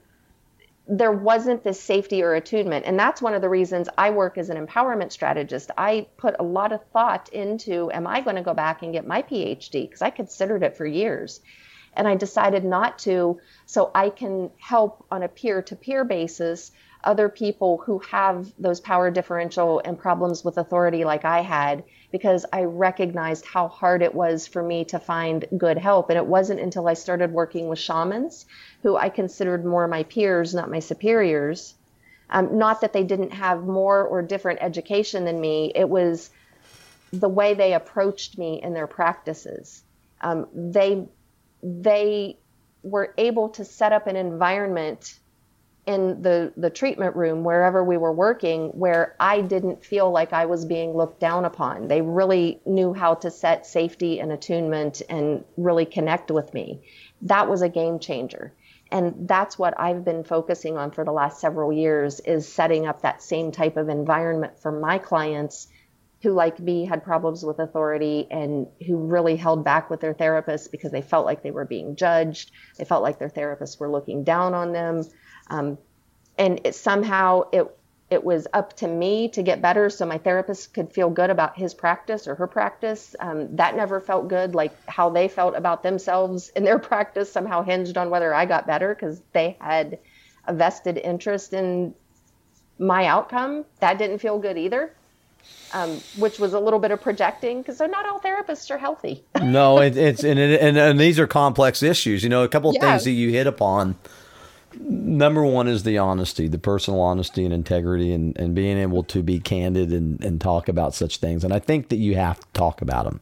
[0.87, 2.85] there wasn't this safety or attunement.
[2.85, 5.71] And that's one of the reasons I work as an empowerment strategist.
[5.77, 9.07] I put a lot of thought into am I going to go back and get
[9.07, 9.83] my PhD?
[9.83, 11.39] Because I considered it for years.
[11.95, 16.71] And I decided not to, so I can help on a peer to peer basis
[17.03, 22.45] other people who have those power differential and problems with authority like I had because
[22.53, 26.09] I recognized how hard it was for me to find good help.
[26.09, 28.45] And it wasn't until I started working with shamans
[28.83, 31.75] who I considered more my peers, not my superiors.
[32.29, 36.29] Um, not that they didn't have more or different education than me, it was
[37.11, 39.83] the way they approached me in their practices.
[40.21, 41.07] Um, they
[41.63, 42.37] they
[42.83, 45.19] were able to set up an environment
[45.85, 50.45] in the the treatment room wherever we were working where I didn't feel like I
[50.45, 51.89] was being looked down upon.
[51.89, 56.81] They really knew how to set safety and attunement and really connect with me.
[57.23, 58.53] That was a game changer
[58.93, 63.01] and that's what I've been focusing on for the last several years is setting up
[63.01, 65.67] that same type of environment for my clients
[66.23, 70.71] who like me had problems with authority and who really held back with their therapists
[70.71, 74.23] because they felt like they were being judged they felt like their therapists were looking
[74.23, 75.03] down on them
[75.49, 75.77] um,
[76.37, 77.67] and it, somehow it
[78.09, 81.57] it was up to me to get better so my therapist could feel good about
[81.57, 83.15] his practice or her practice.
[83.19, 84.53] Um, that never felt good.
[84.53, 88.67] Like how they felt about themselves in their practice somehow hinged on whether I got
[88.67, 89.97] better because they had
[90.45, 91.95] a vested interest in
[92.77, 93.65] my outcome.
[93.79, 94.93] That didn't feel good either.
[95.73, 99.23] Um, which was a little bit of projecting because not all therapists are healthy.
[99.41, 102.21] no, it, it's and, and, and these are complex issues.
[102.21, 102.91] You know, a couple of yeah.
[102.91, 103.95] things that you hit upon
[104.79, 109.23] number one is the honesty, the personal honesty and integrity, and, and being able to
[109.23, 111.43] be candid and, and talk about such things.
[111.43, 113.21] And I think that you have to talk about them.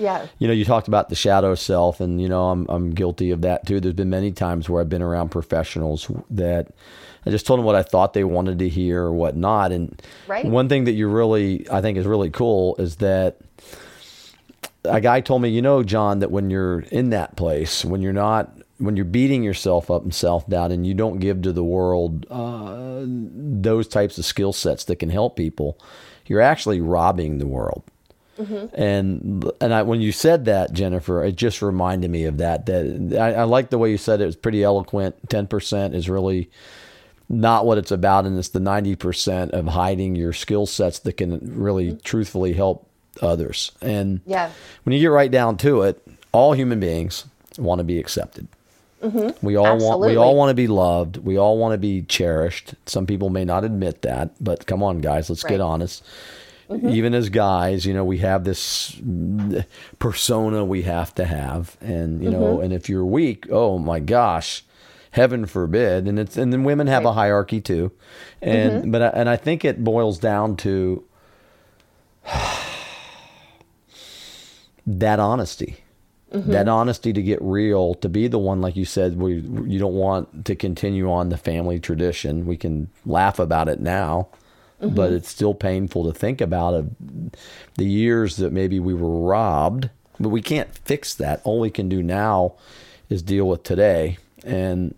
[0.00, 0.26] Yeah.
[0.38, 3.42] You know, you talked about the shadow self, and you know, I'm I'm guilty of
[3.42, 3.80] that too.
[3.80, 6.68] There's been many times where I've been around professionals that
[7.26, 9.72] I just told them what I thought they wanted to hear or whatnot.
[9.72, 10.44] And right.
[10.44, 13.38] one thing that you really, I think, is really cool is that
[14.84, 18.12] a guy told me, you know, John, that when you're in that place, when you're
[18.12, 21.64] not when you're beating yourself up and self doubt and you don't give to the
[21.64, 25.78] world uh, those types of skill sets that can help people,
[26.26, 27.82] you're actually robbing the world.
[28.40, 28.74] Mm-hmm.
[28.74, 32.66] And and I, when you said that, Jennifer, it just reminded me of that.
[32.66, 34.24] That I, I like the way you said it.
[34.24, 35.16] It was pretty eloquent.
[35.28, 36.50] Ten percent is really
[37.28, 41.14] not what it's about, and it's the ninety percent of hiding your skill sets that
[41.14, 41.98] can really, mm-hmm.
[42.02, 42.88] truthfully help
[43.20, 43.72] others.
[43.82, 44.50] And yeah.
[44.84, 47.26] when you get right down to it, all human beings
[47.58, 48.48] want to be accepted.
[49.02, 49.44] Mm-hmm.
[49.44, 49.98] We all Absolutely.
[49.98, 51.16] want we all want to be loved.
[51.18, 52.74] We all want to be cherished.
[52.86, 55.50] Some people may not admit that, but come on, guys, let's right.
[55.50, 56.04] get honest.
[56.70, 56.88] Mm-hmm.
[56.88, 58.96] Even as guys, you know, we have this
[59.98, 62.64] persona we have to have, and you know, mm-hmm.
[62.64, 64.64] and if you're weak, oh my gosh,
[65.10, 66.06] heaven forbid.
[66.06, 67.10] And it's and then women have right.
[67.10, 67.90] a hierarchy too,
[68.40, 68.90] and mm-hmm.
[68.92, 71.04] but I, and I think it boils down to
[74.86, 75.78] that honesty
[76.32, 76.52] Mm-hmm.
[76.52, 79.94] That honesty to get real, to be the one, like you said, we you don't
[79.94, 82.46] want to continue on the family tradition.
[82.46, 84.28] We can laugh about it now,
[84.80, 84.94] mm-hmm.
[84.94, 86.90] but it's still painful to think about of
[87.76, 89.90] the years that maybe we were robbed.
[90.18, 91.40] But we can't fix that.
[91.44, 92.54] All we can do now
[93.08, 94.94] is deal with today and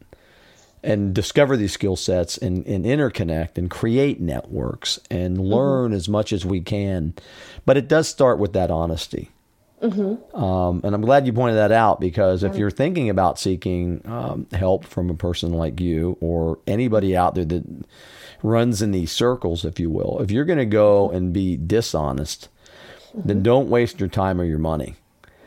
[0.85, 5.47] and discover these skill sets and, and interconnect and create networks and mm-hmm.
[5.47, 5.97] learn mm-hmm.
[5.97, 7.15] as much as we can.
[7.65, 9.31] But it does start with that honesty.
[9.81, 10.37] Mm-hmm.
[10.37, 14.47] Um, and I'm glad you pointed that out because if you're thinking about seeking um,
[14.53, 17.65] help from a person like you or anybody out there that
[18.43, 22.49] runs in these circles, if you will, if you're going to go and be dishonest,
[23.09, 23.29] mm-hmm.
[23.29, 24.97] then don't waste your time or your money.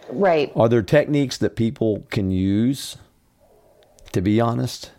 [0.09, 0.51] Right.
[0.55, 2.97] Are there techniques that people can use
[4.11, 4.91] to be honest?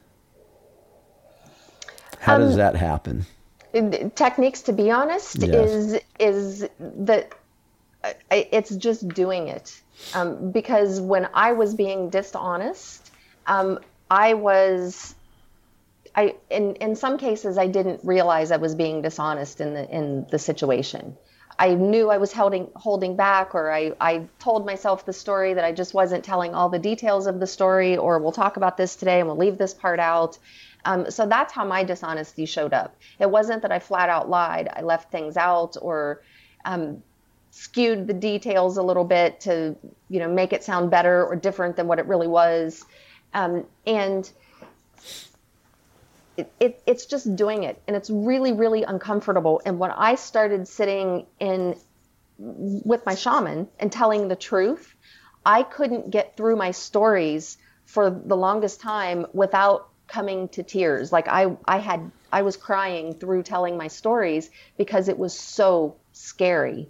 [2.21, 3.25] How um, does that happen?
[4.15, 5.55] Techniques to be honest yes.
[5.55, 7.33] is is that
[8.31, 9.81] it's just doing it.
[10.15, 13.11] Um, because when I was being dishonest,
[13.47, 13.79] um,
[14.11, 15.15] I was,
[16.17, 20.27] I in in some cases I didn't realize I was being dishonest in the in
[20.31, 21.17] the situation.
[21.59, 25.64] I knew I was holding holding back, or I, I told myself the story that
[25.64, 28.97] I just wasn't telling all the details of the story, or we'll talk about this
[28.97, 30.39] today and we'll leave this part out.
[30.85, 32.95] Um, so that's how my dishonesty showed up.
[33.19, 34.69] It wasn't that I flat out lied.
[34.73, 36.23] I left things out or
[36.64, 37.03] um,
[37.51, 39.75] skewed the details a little bit to
[40.11, 42.85] you know make it sound better or different than what it really was
[43.33, 44.31] um, and
[46.37, 49.61] it, it, it's just doing it and it's really really uncomfortable.
[49.64, 51.76] And when i started sitting in
[52.39, 54.95] with my shaman and telling the truth
[55.45, 57.57] i couldn't get through my stories
[57.87, 61.12] for the longest time without coming to tears.
[61.12, 65.97] Like i i had i was crying through telling my stories because it was so
[66.12, 66.89] scary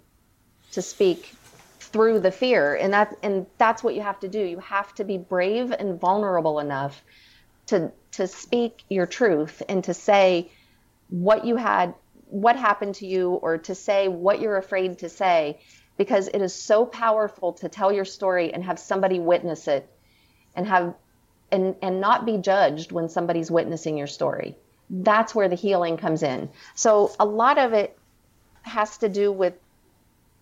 [0.71, 1.33] to speak
[1.79, 2.75] through the fear.
[2.75, 4.39] And that and that's what you have to do.
[4.39, 7.01] You have to be brave and vulnerable enough
[7.67, 10.49] to to speak your truth and to say
[11.09, 11.93] what you had
[12.29, 15.59] what happened to you or to say what you're afraid to say
[15.97, 19.89] because it is so powerful to tell your story and have somebody witness it
[20.55, 20.93] and have
[21.51, 24.57] and and not be judged when somebody's witnessing your story
[24.89, 27.97] that's where the healing comes in so a lot of it
[28.63, 29.53] has to do with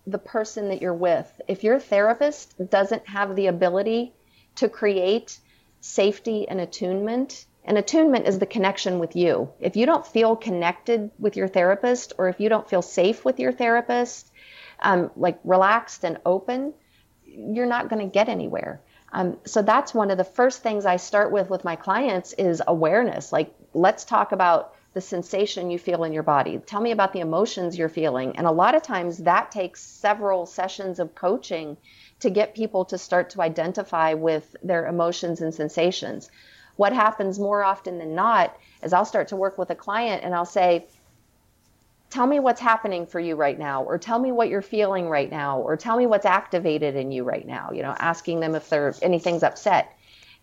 [0.06, 1.40] the person that you're with.
[1.48, 4.14] If your therapist doesn't have the ability
[4.56, 5.38] to create
[5.86, 9.50] safety and attunement, and attunement is the connection with you.
[9.60, 13.40] If you don't feel connected with your therapist, or if you don't feel safe with
[13.40, 14.30] your therapist,
[14.80, 16.74] um, like relaxed and open,
[17.24, 18.80] you're not going to get anywhere.
[19.12, 22.62] Um, so that's one of the first things I start with with my clients is
[22.66, 23.32] awareness.
[23.32, 26.58] Like, let's talk about the sensation you feel in your body.
[26.58, 28.36] Tell me about the emotions you're feeling.
[28.36, 31.76] And a lot of times that takes several sessions of coaching
[32.20, 36.30] to get people to start to identify with their emotions and sensations.
[36.76, 40.34] What happens more often than not is I'll start to work with a client and
[40.34, 40.86] I'll say,
[42.08, 45.28] Tell me what's happening for you right now, or tell me what you're feeling right
[45.28, 47.70] now, or tell me what's activated in you right now.
[47.72, 49.92] You know, asking them if they're anything's upset.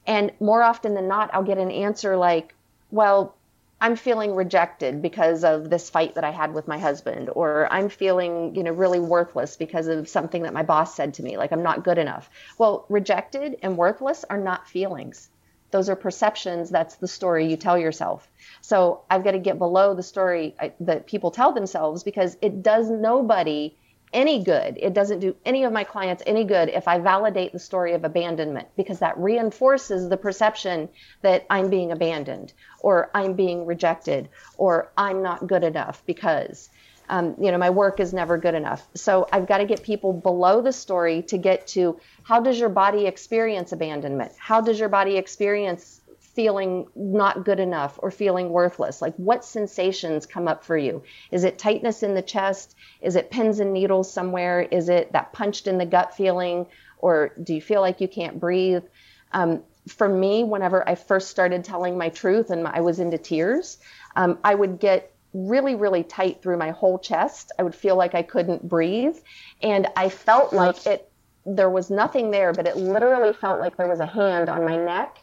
[0.06, 2.54] And more often than not, I'll get an answer like,
[2.92, 3.34] Well,
[3.82, 7.90] I'm feeling rejected because of this fight that I had with my husband, or I'm
[7.90, 11.52] feeling, you know, really worthless because of something that my boss said to me, like
[11.52, 12.30] I'm not good enough.
[12.58, 15.30] Well, rejected and worthless are not feelings.
[15.72, 16.70] Those are perceptions.
[16.70, 18.30] That's the story you tell yourself.
[18.62, 22.62] So I've got to get below the story uh, that people tell themselves because it
[22.62, 23.76] does nobody
[24.14, 24.78] any good.
[24.80, 28.04] It doesn't do any of my clients any good if I validate the story of
[28.04, 30.90] abandonment because that reinforces the perception
[31.22, 36.70] that I'm being abandoned or I'm being rejected or I'm not good enough because.
[37.10, 38.88] Um, you know, my work is never good enough.
[38.96, 42.70] So I've got to get people below the story to get to how does your
[42.70, 44.32] body experience abandonment?
[44.38, 46.00] How does your body experience
[46.34, 49.02] feeling not good enough or feeling worthless?
[49.02, 51.04] Like, what sensations come up for you?
[51.32, 52.76] Is it tightness in the chest?
[53.02, 54.62] Is it pins and needles somewhere?
[54.62, 56.66] Is it that punched in the gut feeling?
[56.98, 58.84] Or do you feel like you can't breathe?
[59.32, 63.78] Um, for me, whenever I first started telling my truth and I was into tears,
[64.16, 67.52] um, I would get really, really tight through my whole chest.
[67.60, 69.18] I would feel like I couldn't breathe.
[69.62, 71.12] And I felt like it,
[71.46, 74.78] there was nothing there, but it literally felt like there was a hand on my
[74.78, 75.20] neck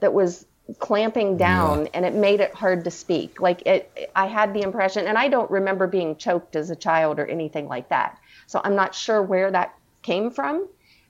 [0.00, 0.46] that was
[0.78, 1.90] clamping down yeah.
[1.94, 3.40] and it made it hard to speak.
[3.40, 7.18] Like it i had the impression and i don't remember being choked as a child
[7.18, 8.18] or anything like that.
[8.46, 10.68] So i'm not sure where that came from.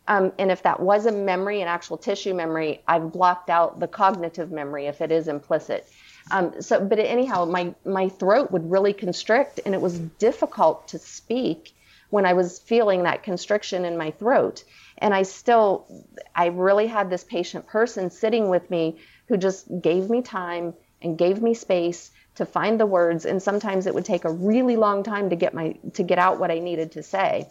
[0.08, 3.88] Um, and if that was a memory an actual tissue memory i've blocked out the
[3.88, 5.88] cognitive memory if it is implicit.
[6.30, 10.98] Um, so but anyhow my my throat would really constrict and it was difficult to
[10.98, 11.74] speak
[12.10, 14.64] when i was feeling that constriction in my throat.
[14.98, 15.86] And i still
[16.34, 18.98] i really had this patient person sitting with me
[19.32, 23.24] who just gave me time and gave me space to find the words.
[23.24, 26.38] And sometimes it would take a really long time to get my to get out
[26.38, 27.48] what i needed to say.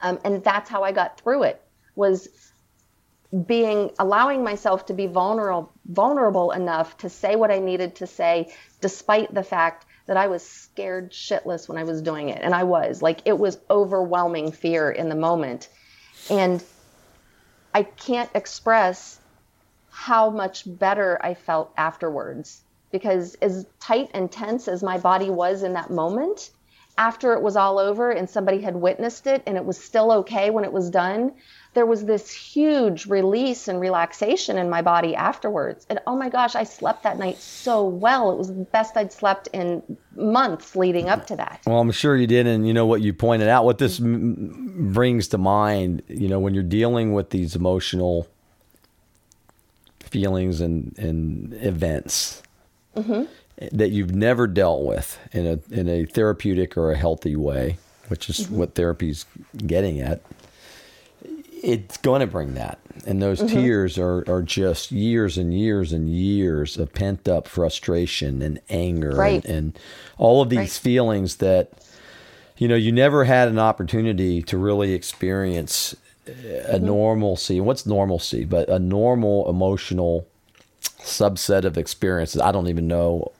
[0.00, 1.62] Um, and that's how i got through it
[1.94, 2.26] was
[3.46, 8.52] being allowing myself to be vulnerable vulnerable enough to say what i needed to say
[8.80, 12.40] despite the fact that i was scared shitless when i was doing it.
[12.42, 15.68] And i was like it was overwhelming fear in the moment.
[16.28, 16.60] And
[17.72, 19.20] i can't express
[19.92, 22.62] how much better I felt afterwards.
[22.90, 26.50] Because as tight and tense as my body was in that moment,
[26.98, 30.50] after it was all over and somebody had witnessed it and it was still okay
[30.50, 31.32] when it was done,
[31.74, 35.86] there was this huge release and relaxation in my body afterwards.
[35.88, 38.30] And oh my gosh, I slept that night so well.
[38.32, 39.82] It was the best I'd slept in
[40.14, 41.62] months leading up to that.
[41.66, 42.46] Well, I'm sure you did.
[42.46, 46.40] And you know what you pointed out, what this m- brings to mind, you know,
[46.40, 48.26] when you're dealing with these emotional
[50.12, 52.42] feelings and, and events.
[52.94, 53.24] Mm-hmm
[53.70, 57.76] that you've never dealt with in a in a therapeutic or a healthy way,
[58.08, 58.56] which is mm-hmm.
[58.56, 59.26] what therapy's
[59.66, 60.20] getting at.
[61.62, 63.54] It's going to bring that, and those mm-hmm.
[63.54, 69.10] tears are are just years and years and years of pent up frustration and anger
[69.10, 69.44] right.
[69.44, 69.78] and, and,
[70.18, 70.70] all of these right.
[70.70, 71.72] feelings that
[72.56, 75.94] you know you never had an opportunity to really experience
[76.26, 76.86] a mm-hmm.
[76.86, 77.60] normalcy.
[77.60, 78.44] What's normalcy?
[78.44, 80.26] But a normal emotional
[81.00, 82.40] subset of experiences.
[82.40, 83.32] I don't even know.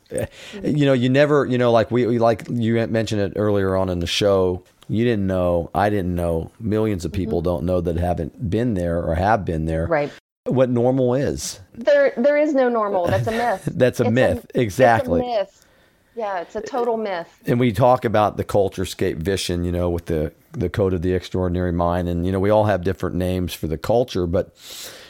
[0.62, 3.88] You know, you never, you know, like we, we like you mentioned it earlier on
[3.88, 4.62] in the show.
[4.88, 6.50] You didn't know, I didn't know.
[6.60, 7.50] Millions of people mm-hmm.
[7.50, 9.86] don't know that haven't been there or have been there.
[9.86, 10.12] Right.
[10.44, 11.60] What normal is.
[11.72, 13.06] There there is no normal.
[13.06, 13.68] That's a myth.
[13.74, 14.46] That's a it's myth.
[14.54, 15.20] A, exactly.
[15.20, 15.66] A myth.
[16.14, 17.28] Yeah, it's a total myth.
[17.46, 21.02] And we talk about the culture scape Vishen, you know, with the the code of
[21.02, 24.54] the extraordinary mind and you know, we all have different names for the culture, but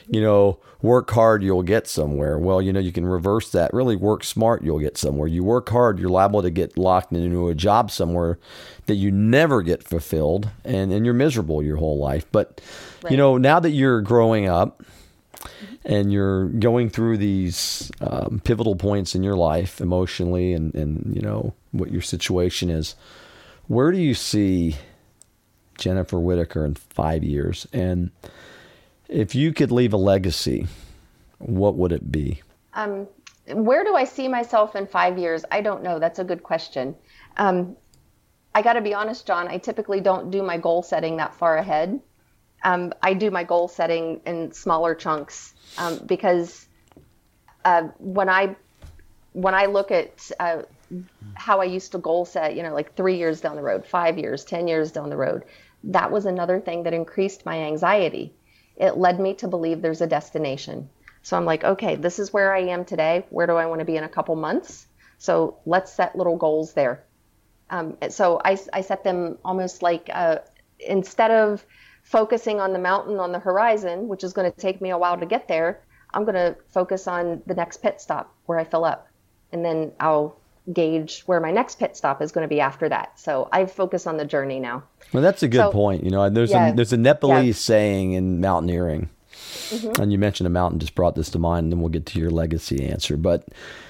[0.08, 2.38] you know, work hard, you'll get somewhere.
[2.38, 3.72] Well, you know, you can reverse that.
[3.72, 5.28] Really work smart, you'll get somewhere.
[5.28, 8.38] You work hard, you're liable to get locked into a job somewhere
[8.86, 12.26] that you never get fulfilled and, and you're miserable your whole life.
[12.32, 12.60] But,
[13.02, 13.12] right.
[13.12, 14.82] you know, now that you're growing up,
[15.84, 21.20] and you're going through these um, pivotal points in your life emotionally and, and you
[21.20, 22.94] know what your situation is
[23.66, 24.76] where do you see
[25.76, 28.10] jennifer whitacre in five years and
[29.12, 30.66] if you could leave a legacy,
[31.38, 32.42] what would it be?
[32.74, 33.06] Um,
[33.46, 35.44] where do I see myself in five years?
[35.50, 35.98] I don't know.
[35.98, 36.94] That's a good question.
[37.36, 37.76] Um,
[38.54, 39.48] I got to be honest, John.
[39.48, 42.00] I typically don't do my goal setting that far ahead.
[42.64, 46.66] Um, I do my goal setting in smaller chunks um, because
[47.64, 48.56] uh, when I
[49.32, 50.62] when I look at uh,
[51.34, 54.18] how I used to goal set, you know, like three years down the road, five
[54.18, 55.44] years, ten years down the road,
[55.84, 58.34] that was another thing that increased my anxiety
[58.76, 60.88] it led me to believe there's a destination.
[61.22, 63.26] So I'm like, okay, this is where I am today.
[63.30, 64.86] Where do I want to be in a couple months?
[65.18, 67.04] So let's set little goals there.
[67.70, 70.38] Um, so I, I, set them almost like uh,
[70.78, 71.64] instead of
[72.02, 75.16] focusing on the mountain on the horizon, which is going to take me a while
[75.16, 75.80] to get there,
[76.12, 79.08] I'm going to focus on the next pit stop where I fill up.
[79.52, 80.36] And then I'll
[80.72, 83.18] gauge where my next pit stop is going to be after that.
[83.18, 84.84] So I focus on the journey now.
[85.12, 86.04] Well, that's a good so, point.
[86.04, 87.52] You know, there's yeah, a there's a Nepalese yeah.
[87.52, 90.00] saying in mountaineering, mm-hmm.
[90.00, 91.64] and you mentioned a mountain just brought this to mind.
[91.64, 93.16] And then we'll get to your legacy answer.
[93.16, 93.48] But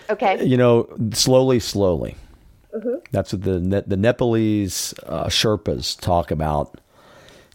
[0.08, 2.16] okay, you know, slowly, slowly.
[2.74, 2.96] Mm-hmm.
[3.10, 6.78] That's what the the Nepalese uh, Sherpas talk about.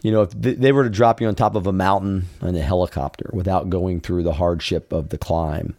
[0.03, 2.61] You know, if they were to drop you on top of a mountain in a
[2.61, 5.75] helicopter without going through the hardship of the climb,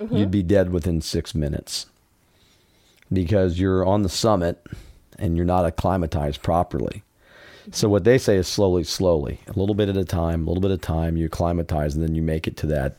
[0.00, 0.16] mm-hmm.
[0.16, 1.86] you'd be dead within six minutes
[3.12, 4.64] because you're on the summit
[5.18, 7.02] and you're not acclimatized properly.
[7.72, 10.60] So what they say is slowly, slowly, a little bit at a time, a little
[10.60, 11.16] bit at a time.
[11.16, 12.96] You acclimatize, and then you make it to that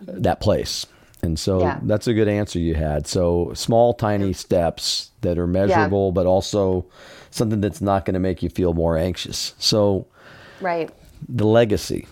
[0.00, 0.86] that place.
[1.22, 1.80] And so yeah.
[1.82, 3.06] that's a good answer you had.
[3.06, 6.12] So small, tiny steps that are measurable, yeah.
[6.12, 6.84] but also
[7.30, 9.54] something that's not going to make you feel more anxious.
[9.58, 10.06] So,
[10.60, 10.90] right,
[11.26, 12.06] the legacy.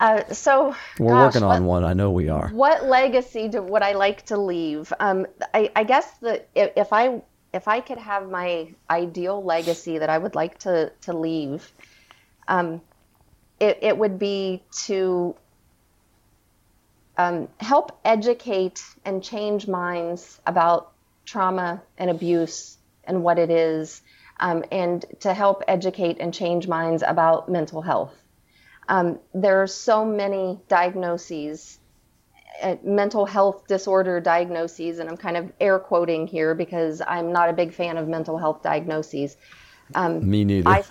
[0.00, 1.84] Uh, so we're gosh, working on what, one.
[1.84, 2.48] I know we are.
[2.48, 4.92] What legacy do, would I like to leave?
[4.98, 7.22] Um, I, I guess that if, if I
[7.52, 11.70] if I could have my ideal legacy that I would like to to leave,
[12.48, 12.80] um,
[13.60, 15.36] it, it would be to
[17.16, 20.92] um, help educate and change minds about
[21.24, 24.02] trauma and abuse and what it is,
[24.40, 28.23] um, and to help educate and change minds about mental health.
[28.88, 31.78] Um, there are so many diagnoses
[32.62, 37.48] uh, mental health disorder diagnoses, and I'm kind of air quoting here because I'm not
[37.48, 39.36] a big fan of mental health diagnoses.
[39.94, 40.68] Um, Me neither.
[40.68, 40.84] I,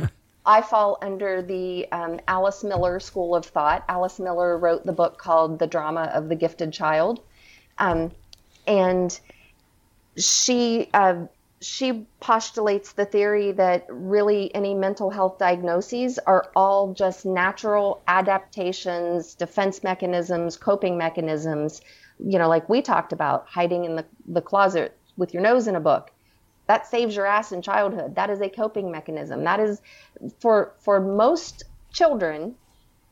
[0.45, 3.85] I fall under the um, Alice Miller school of thought.
[3.87, 7.21] Alice Miller wrote the book called The Drama of the Gifted Child.
[7.77, 8.11] Um,
[8.67, 9.17] and
[10.17, 11.25] she uh,
[11.63, 19.33] she postulates the theory that really any mental health diagnoses are all just natural adaptations,
[19.33, 21.81] defense mechanisms, coping mechanisms,
[22.19, 25.75] you know, like we talked about, hiding in the, the closet with your nose in
[25.75, 26.11] a book.
[26.67, 28.15] That saves your ass in childhood.
[28.15, 29.43] That is a coping mechanism.
[29.43, 29.81] That is
[30.39, 32.55] for for most children,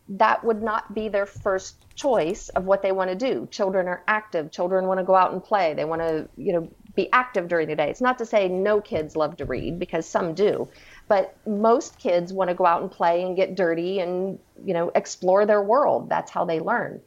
[0.10, 3.48] that would not be their first choice of what they want to do.
[3.52, 4.52] Children are active.
[4.52, 5.74] Children want to go out and play.
[5.74, 7.90] They want to, you know, be active during the day.
[7.90, 10.68] It's not to say no kids love to read because some do,
[11.08, 14.92] but most kids want to go out and play and get dirty and, you know,
[14.96, 16.10] explore their world.
[16.10, 17.02] That's how they learn.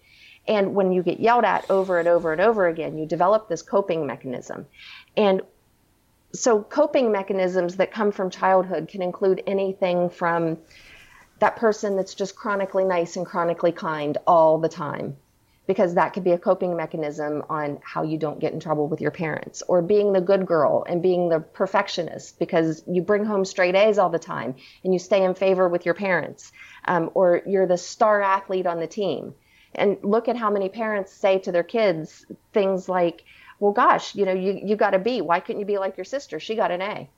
[0.47, 3.63] And when you get yelled at over and over and over again, you develop this
[3.63, 4.67] coping mechanism.
[5.17, 5.43] And
[6.35, 10.59] so coping mechanisms that come from childhood can include anything from
[11.39, 15.17] that person that's just chronically nice and chronically kind all the time
[15.67, 19.01] because that could be a coping mechanism on how you don't get in trouble with
[19.01, 23.45] your parents or being the good girl and being the perfectionist because you bring home
[23.45, 26.53] straight A's all the time and you stay in favor with your parents
[26.85, 29.35] um, or you're the star athlete on the team.
[29.75, 33.25] And look at how many parents say to their kids things like
[33.59, 35.21] well gosh you know you, you got a b.
[35.21, 36.39] Why couldn't you be like your sister?
[36.39, 37.09] She got an a.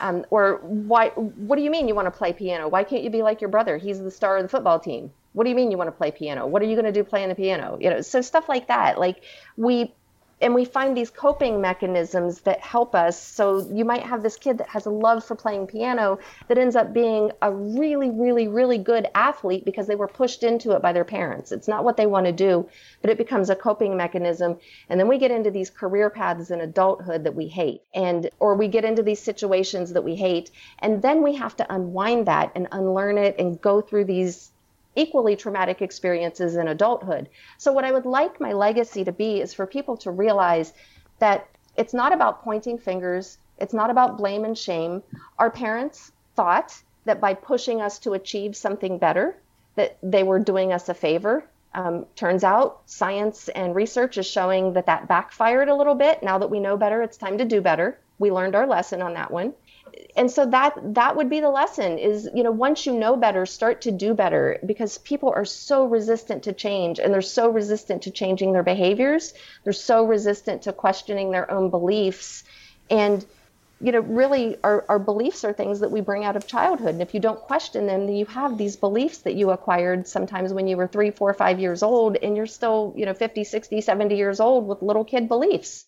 [0.00, 2.68] Um, or why what do you mean you want to play piano?
[2.68, 3.78] Why can't you be like your brother?
[3.78, 6.10] He's the star of the football team what do you mean you want to play
[6.10, 8.66] piano what are you going to do playing the piano you know so stuff like
[8.66, 9.22] that like
[9.56, 9.94] we
[10.40, 13.20] and we find these coping mechanisms that help us.
[13.20, 16.76] So you might have this kid that has a love for playing piano that ends
[16.76, 20.92] up being a really, really, really good athlete because they were pushed into it by
[20.92, 21.50] their parents.
[21.50, 22.68] It's not what they want to do,
[23.02, 24.58] but it becomes a coping mechanism.
[24.88, 28.54] And then we get into these career paths in adulthood that we hate, and or
[28.54, 32.52] we get into these situations that we hate, and then we have to unwind that
[32.54, 34.52] and unlearn it and go through these
[34.96, 37.28] equally traumatic experiences in adulthood.
[37.56, 40.72] So, what I would like my legacy to be is for people to realize
[41.18, 45.02] that it's not about pointing fingers, it's not about blame and shame.
[45.38, 49.36] Our parents thought that by pushing us to achieve something better,
[49.76, 51.44] that they were doing us a favor.
[51.74, 56.22] Um, turns out science and research is showing that that backfired a little bit.
[56.22, 57.98] Now that we know better, it's time to do better.
[58.18, 59.54] We learned our lesson on that one
[60.16, 63.46] and so that that would be the lesson is you know once you know better
[63.46, 68.02] start to do better because people are so resistant to change and they're so resistant
[68.02, 69.34] to changing their behaviors.
[69.64, 72.44] They're so resistant to questioning their own beliefs.
[72.90, 73.24] And
[73.80, 76.94] you know really our, our beliefs are things that we bring out of childhood.
[76.94, 80.52] And if you don't question them then you have these beliefs that you acquired sometimes
[80.52, 83.80] when you were three four five years old and you're still you know 50 60
[83.80, 85.84] 70 years old with little kid beliefs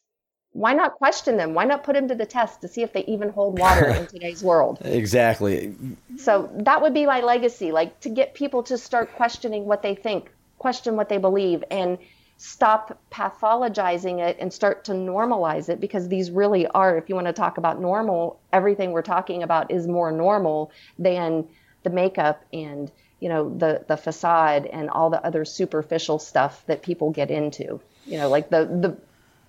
[0.53, 1.55] why not question them?
[1.55, 4.07] Why not put them to the test to see if they even hold water in
[4.09, 4.79] today's world?
[4.83, 5.75] Exactly.
[6.19, 9.95] So that would be my legacy, like to get people to start questioning what they
[9.95, 11.99] think, question what they believe, and
[12.37, 17.27] stop pathologizing it and start to normalize it because these really are, if you want
[17.27, 21.47] to talk about normal, everything we're talking about is more normal than
[21.83, 22.91] the makeup and
[23.21, 27.81] you know the the facade and all the other superficial stuff that people get into
[28.07, 28.97] you know like the the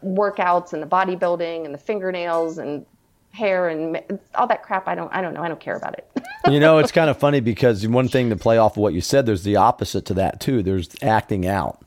[0.03, 2.85] workouts and the bodybuilding and the fingernails and
[3.31, 4.01] hair and
[4.35, 6.05] all that crap i don't i don't know i don't care about it
[6.51, 8.99] you know it's kind of funny because one thing to play off of what you
[8.99, 11.81] said there's the opposite to that too there's acting out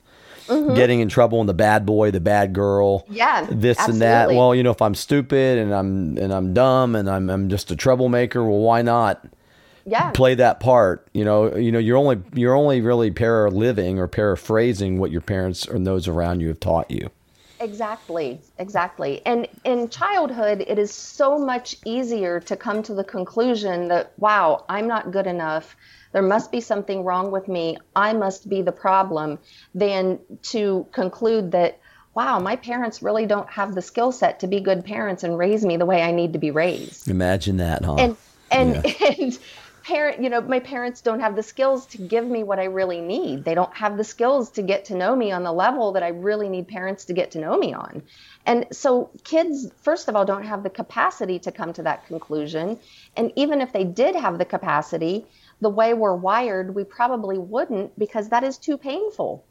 [0.47, 0.75] mm-hmm.
[0.75, 3.93] getting in trouble and the bad boy the bad girl yeah this absolutely.
[3.93, 7.29] and that well you know if i'm stupid and i'm and i'm dumb and i'm,
[7.29, 9.27] I'm just a troublemaker well why not
[9.85, 10.11] yeah.
[10.13, 14.09] play that part you know you know you're only you're only really para living or
[14.09, 17.11] paraphrasing what your parents and those around you have taught you
[17.61, 19.25] Exactly, exactly.
[19.25, 24.65] And in childhood, it is so much easier to come to the conclusion that, wow,
[24.69, 25.77] I'm not good enough.
[26.13, 27.77] There must be something wrong with me.
[27.95, 29.39] I must be the problem,
[29.75, 31.81] than to conclude that,
[32.15, 35.65] wow, my parents really don't have the skill set to be good parents and raise
[35.65, 37.09] me the way I need to be raised.
[37.09, 37.97] Imagine that, huh?
[37.97, 38.17] And
[38.51, 39.11] and yeah.
[39.19, 39.39] and
[39.85, 43.01] parent, you know, my parents don't have the skills to give me what I really
[43.01, 43.45] need.
[43.45, 46.09] They don't have the skills to get to know me on the level that I
[46.09, 48.03] really need parents to get to know me on.
[48.47, 52.79] And so kids, first of all, don't have the capacity to come to that conclusion.
[53.17, 55.27] And even if they did have the capacity,
[55.61, 59.45] the way we're wired, we probably wouldn't because that is too painful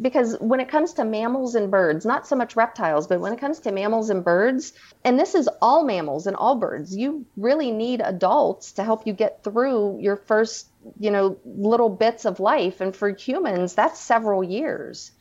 [0.00, 3.38] because when it comes to mammals and birds, not so much reptiles, but when it
[3.38, 4.72] comes to mammals and birds,
[5.04, 9.12] and this is all mammals and all birds, you really need adults to help you
[9.12, 10.68] get through your first,
[10.98, 12.80] you know, little bits of life.
[12.80, 15.12] And for humans, that's several years.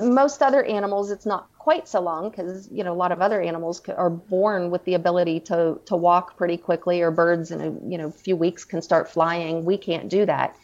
[0.00, 3.40] Most other animals, it's not quite so long because you know a lot of other
[3.40, 7.88] animals are born with the ability to to walk pretty quickly, or birds in a
[7.88, 9.64] you know few weeks can start flying.
[9.64, 10.56] We can't do that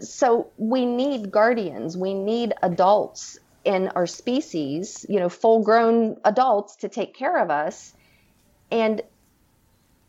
[0.00, 6.76] so we need guardians, we need adults in our species, you know, full grown adults
[6.76, 7.92] to take care of us.
[8.70, 9.02] And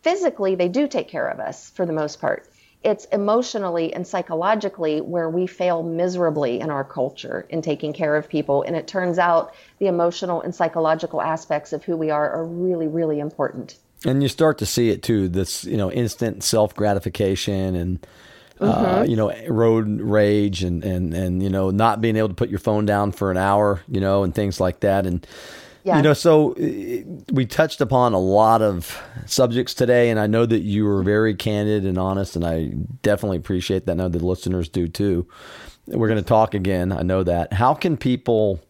[0.01, 2.49] physically, they do take care of us for the most part.
[2.83, 8.27] It's emotionally and psychologically where we fail miserably in our culture in taking care of
[8.27, 8.63] people.
[8.63, 12.87] And it turns out the emotional and psychological aspects of who we are are really,
[12.87, 13.77] really important.
[14.05, 18.05] And you start to see it too this, you know, instant self gratification and
[18.59, 18.85] mm-hmm.
[18.85, 22.49] uh, you know, road rage and, and, and, you know, not being able to put
[22.49, 25.05] your phone down for an hour, you know, and things like that.
[25.05, 25.25] And
[25.83, 25.97] Yeah.
[25.97, 30.45] You know, so uh, we touched upon a lot of subjects today, and I know
[30.45, 33.91] that you were very candid and honest, and I definitely appreciate that.
[33.91, 35.27] I know the listeners do too.
[35.87, 36.93] We're going to talk again.
[36.93, 37.51] I know that.
[37.51, 38.61] How can people?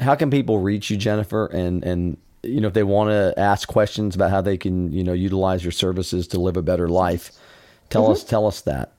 [0.00, 1.46] How can people reach you, Jennifer?
[1.46, 5.04] And and you know, if they want to ask questions about how they can, you
[5.04, 7.30] know, utilize your services to live a better life,
[7.92, 8.92] tell us tell us that.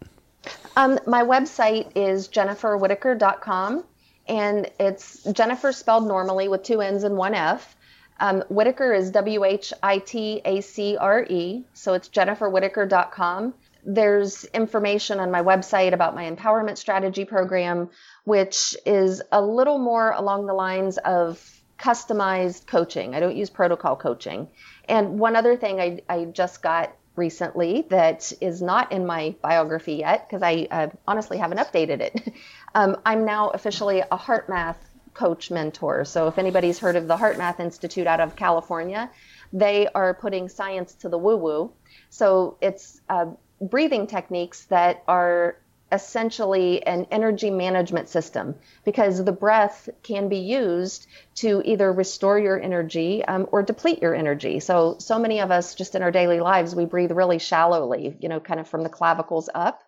[0.75, 3.83] Um, my website is jenniferwhitacre.com,
[4.27, 7.75] and it's Jennifer spelled normally with two N's and one F.
[8.19, 13.53] Um, Whitacre is W H I T A C R E, so it's jenniferwhitacre.com.
[13.85, 17.89] There's information on my website about my empowerment strategy program,
[18.23, 23.13] which is a little more along the lines of customized coaching.
[23.13, 24.47] I don't use protocol coaching.
[24.87, 29.95] And one other thing I, I just got recently that is not in my biography
[29.95, 32.33] yet because I uh, honestly haven't updated it.
[32.75, 34.77] um, I'm now officially a HeartMath
[35.13, 36.05] coach mentor.
[36.05, 39.09] So if anybody's heard of the HeartMath Institute out of California,
[39.51, 41.71] they are putting science to the woo woo.
[42.09, 43.27] So it's uh,
[43.61, 45.57] breathing techniques that are
[45.93, 52.59] essentially an energy management system because the breath can be used to either restore your
[52.59, 54.59] energy um, or deplete your energy.
[54.59, 58.27] So, so many of us just in our daily lives, we breathe really shallowly, you
[58.27, 59.83] know, kind of from the clavicles up.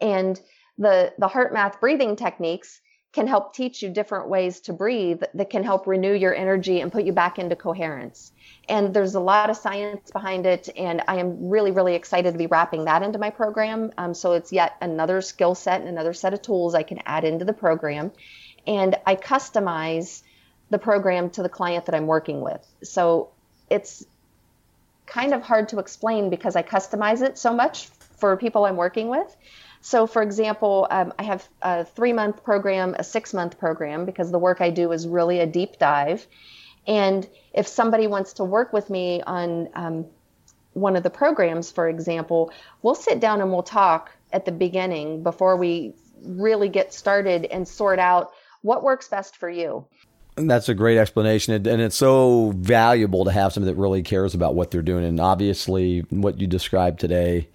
[0.00, 0.40] And
[0.76, 2.80] the, the HeartMath breathing techniques
[3.12, 6.92] can help teach you different ways to breathe that can help renew your energy and
[6.92, 8.32] put you back into coherence.
[8.68, 12.38] And there's a lot of science behind it, and I am really, really excited to
[12.38, 13.90] be wrapping that into my program.
[13.98, 17.24] Um, so it's yet another skill set and another set of tools I can add
[17.24, 18.12] into the program.
[18.66, 20.22] And I customize
[20.68, 22.64] the program to the client that I'm working with.
[22.84, 23.30] So
[23.68, 24.06] it's
[25.06, 27.86] kind of hard to explain because I customize it so much
[28.18, 29.36] for people I'm working with.
[29.82, 34.30] So, for example, um, I have a three month program, a six month program, because
[34.30, 36.26] the work I do is really a deep dive.
[36.86, 40.06] And if somebody wants to work with me on um,
[40.74, 42.52] one of the programs, for example,
[42.82, 47.66] we'll sit down and we'll talk at the beginning before we really get started and
[47.66, 49.86] sort out what works best for you.
[50.36, 51.54] That's a great explanation.
[51.54, 55.04] And it's so valuable to have somebody that really cares about what they're doing.
[55.04, 57.48] And obviously, what you described today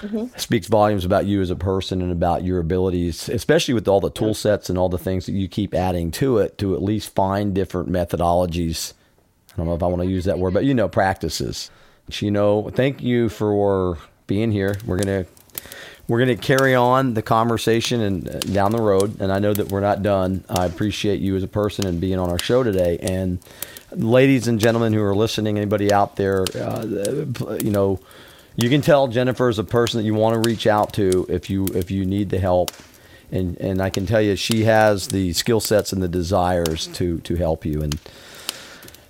[0.00, 0.36] mm-hmm.
[0.38, 4.10] speaks volumes about you as a person and about your abilities, especially with all the
[4.10, 7.14] tool sets and all the things that you keep adding to it to at least
[7.14, 8.94] find different methodologies.
[9.52, 11.70] I don't know if I want to use that word, but you know, practices.
[12.10, 14.76] You know, thank you for being here.
[14.86, 15.30] We're going to
[16.08, 19.52] we're going to carry on the conversation and uh, down the road and i know
[19.52, 22.62] that we're not done i appreciate you as a person and being on our show
[22.62, 23.38] today and
[23.92, 26.82] ladies and gentlemen who are listening anybody out there uh,
[27.62, 28.00] you know
[28.58, 31.48] you can tell Jennifer is a person that you want to reach out to if
[31.48, 32.72] you if you need the help.
[33.30, 37.18] And and I can tell you she has the skill sets and the desires to
[37.20, 38.00] to help you and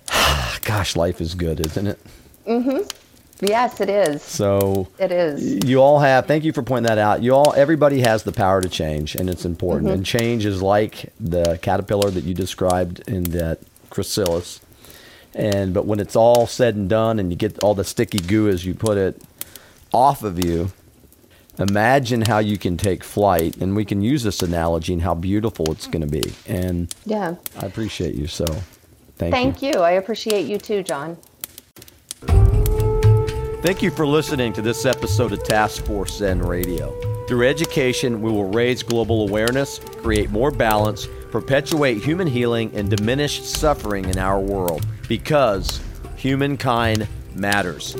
[0.61, 1.99] gosh, life is good, isn't it?
[2.45, 3.45] Mm-hmm.
[3.45, 4.21] Yes, it is.
[4.21, 5.65] So it is.
[5.65, 6.27] You all have.
[6.27, 7.23] Thank you for pointing that out.
[7.23, 9.85] You all, everybody has the power to change, and it's important.
[9.85, 9.95] Mm-hmm.
[9.95, 14.59] And change is like the caterpillar that you described in that chrysalis.
[15.33, 18.49] And but when it's all said and done, and you get all the sticky goo,
[18.49, 19.21] as you put it,
[19.93, 20.71] off of you,
[21.57, 23.57] imagine how you can take flight.
[23.57, 26.33] And we can use this analogy and how beautiful it's going to be.
[26.47, 28.27] And yeah, I appreciate you.
[28.27, 28.45] So
[29.17, 29.69] thank, thank you.
[29.69, 29.79] you.
[29.79, 31.17] I appreciate you too, John.
[33.61, 36.97] Thank you for listening to this episode of Task Force Zen Radio.
[37.27, 43.43] Through education, we will raise global awareness, create more balance, perpetuate human healing, and diminish
[43.43, 45.81] suffering in our world because
[46.15, 47.95] humankind matters.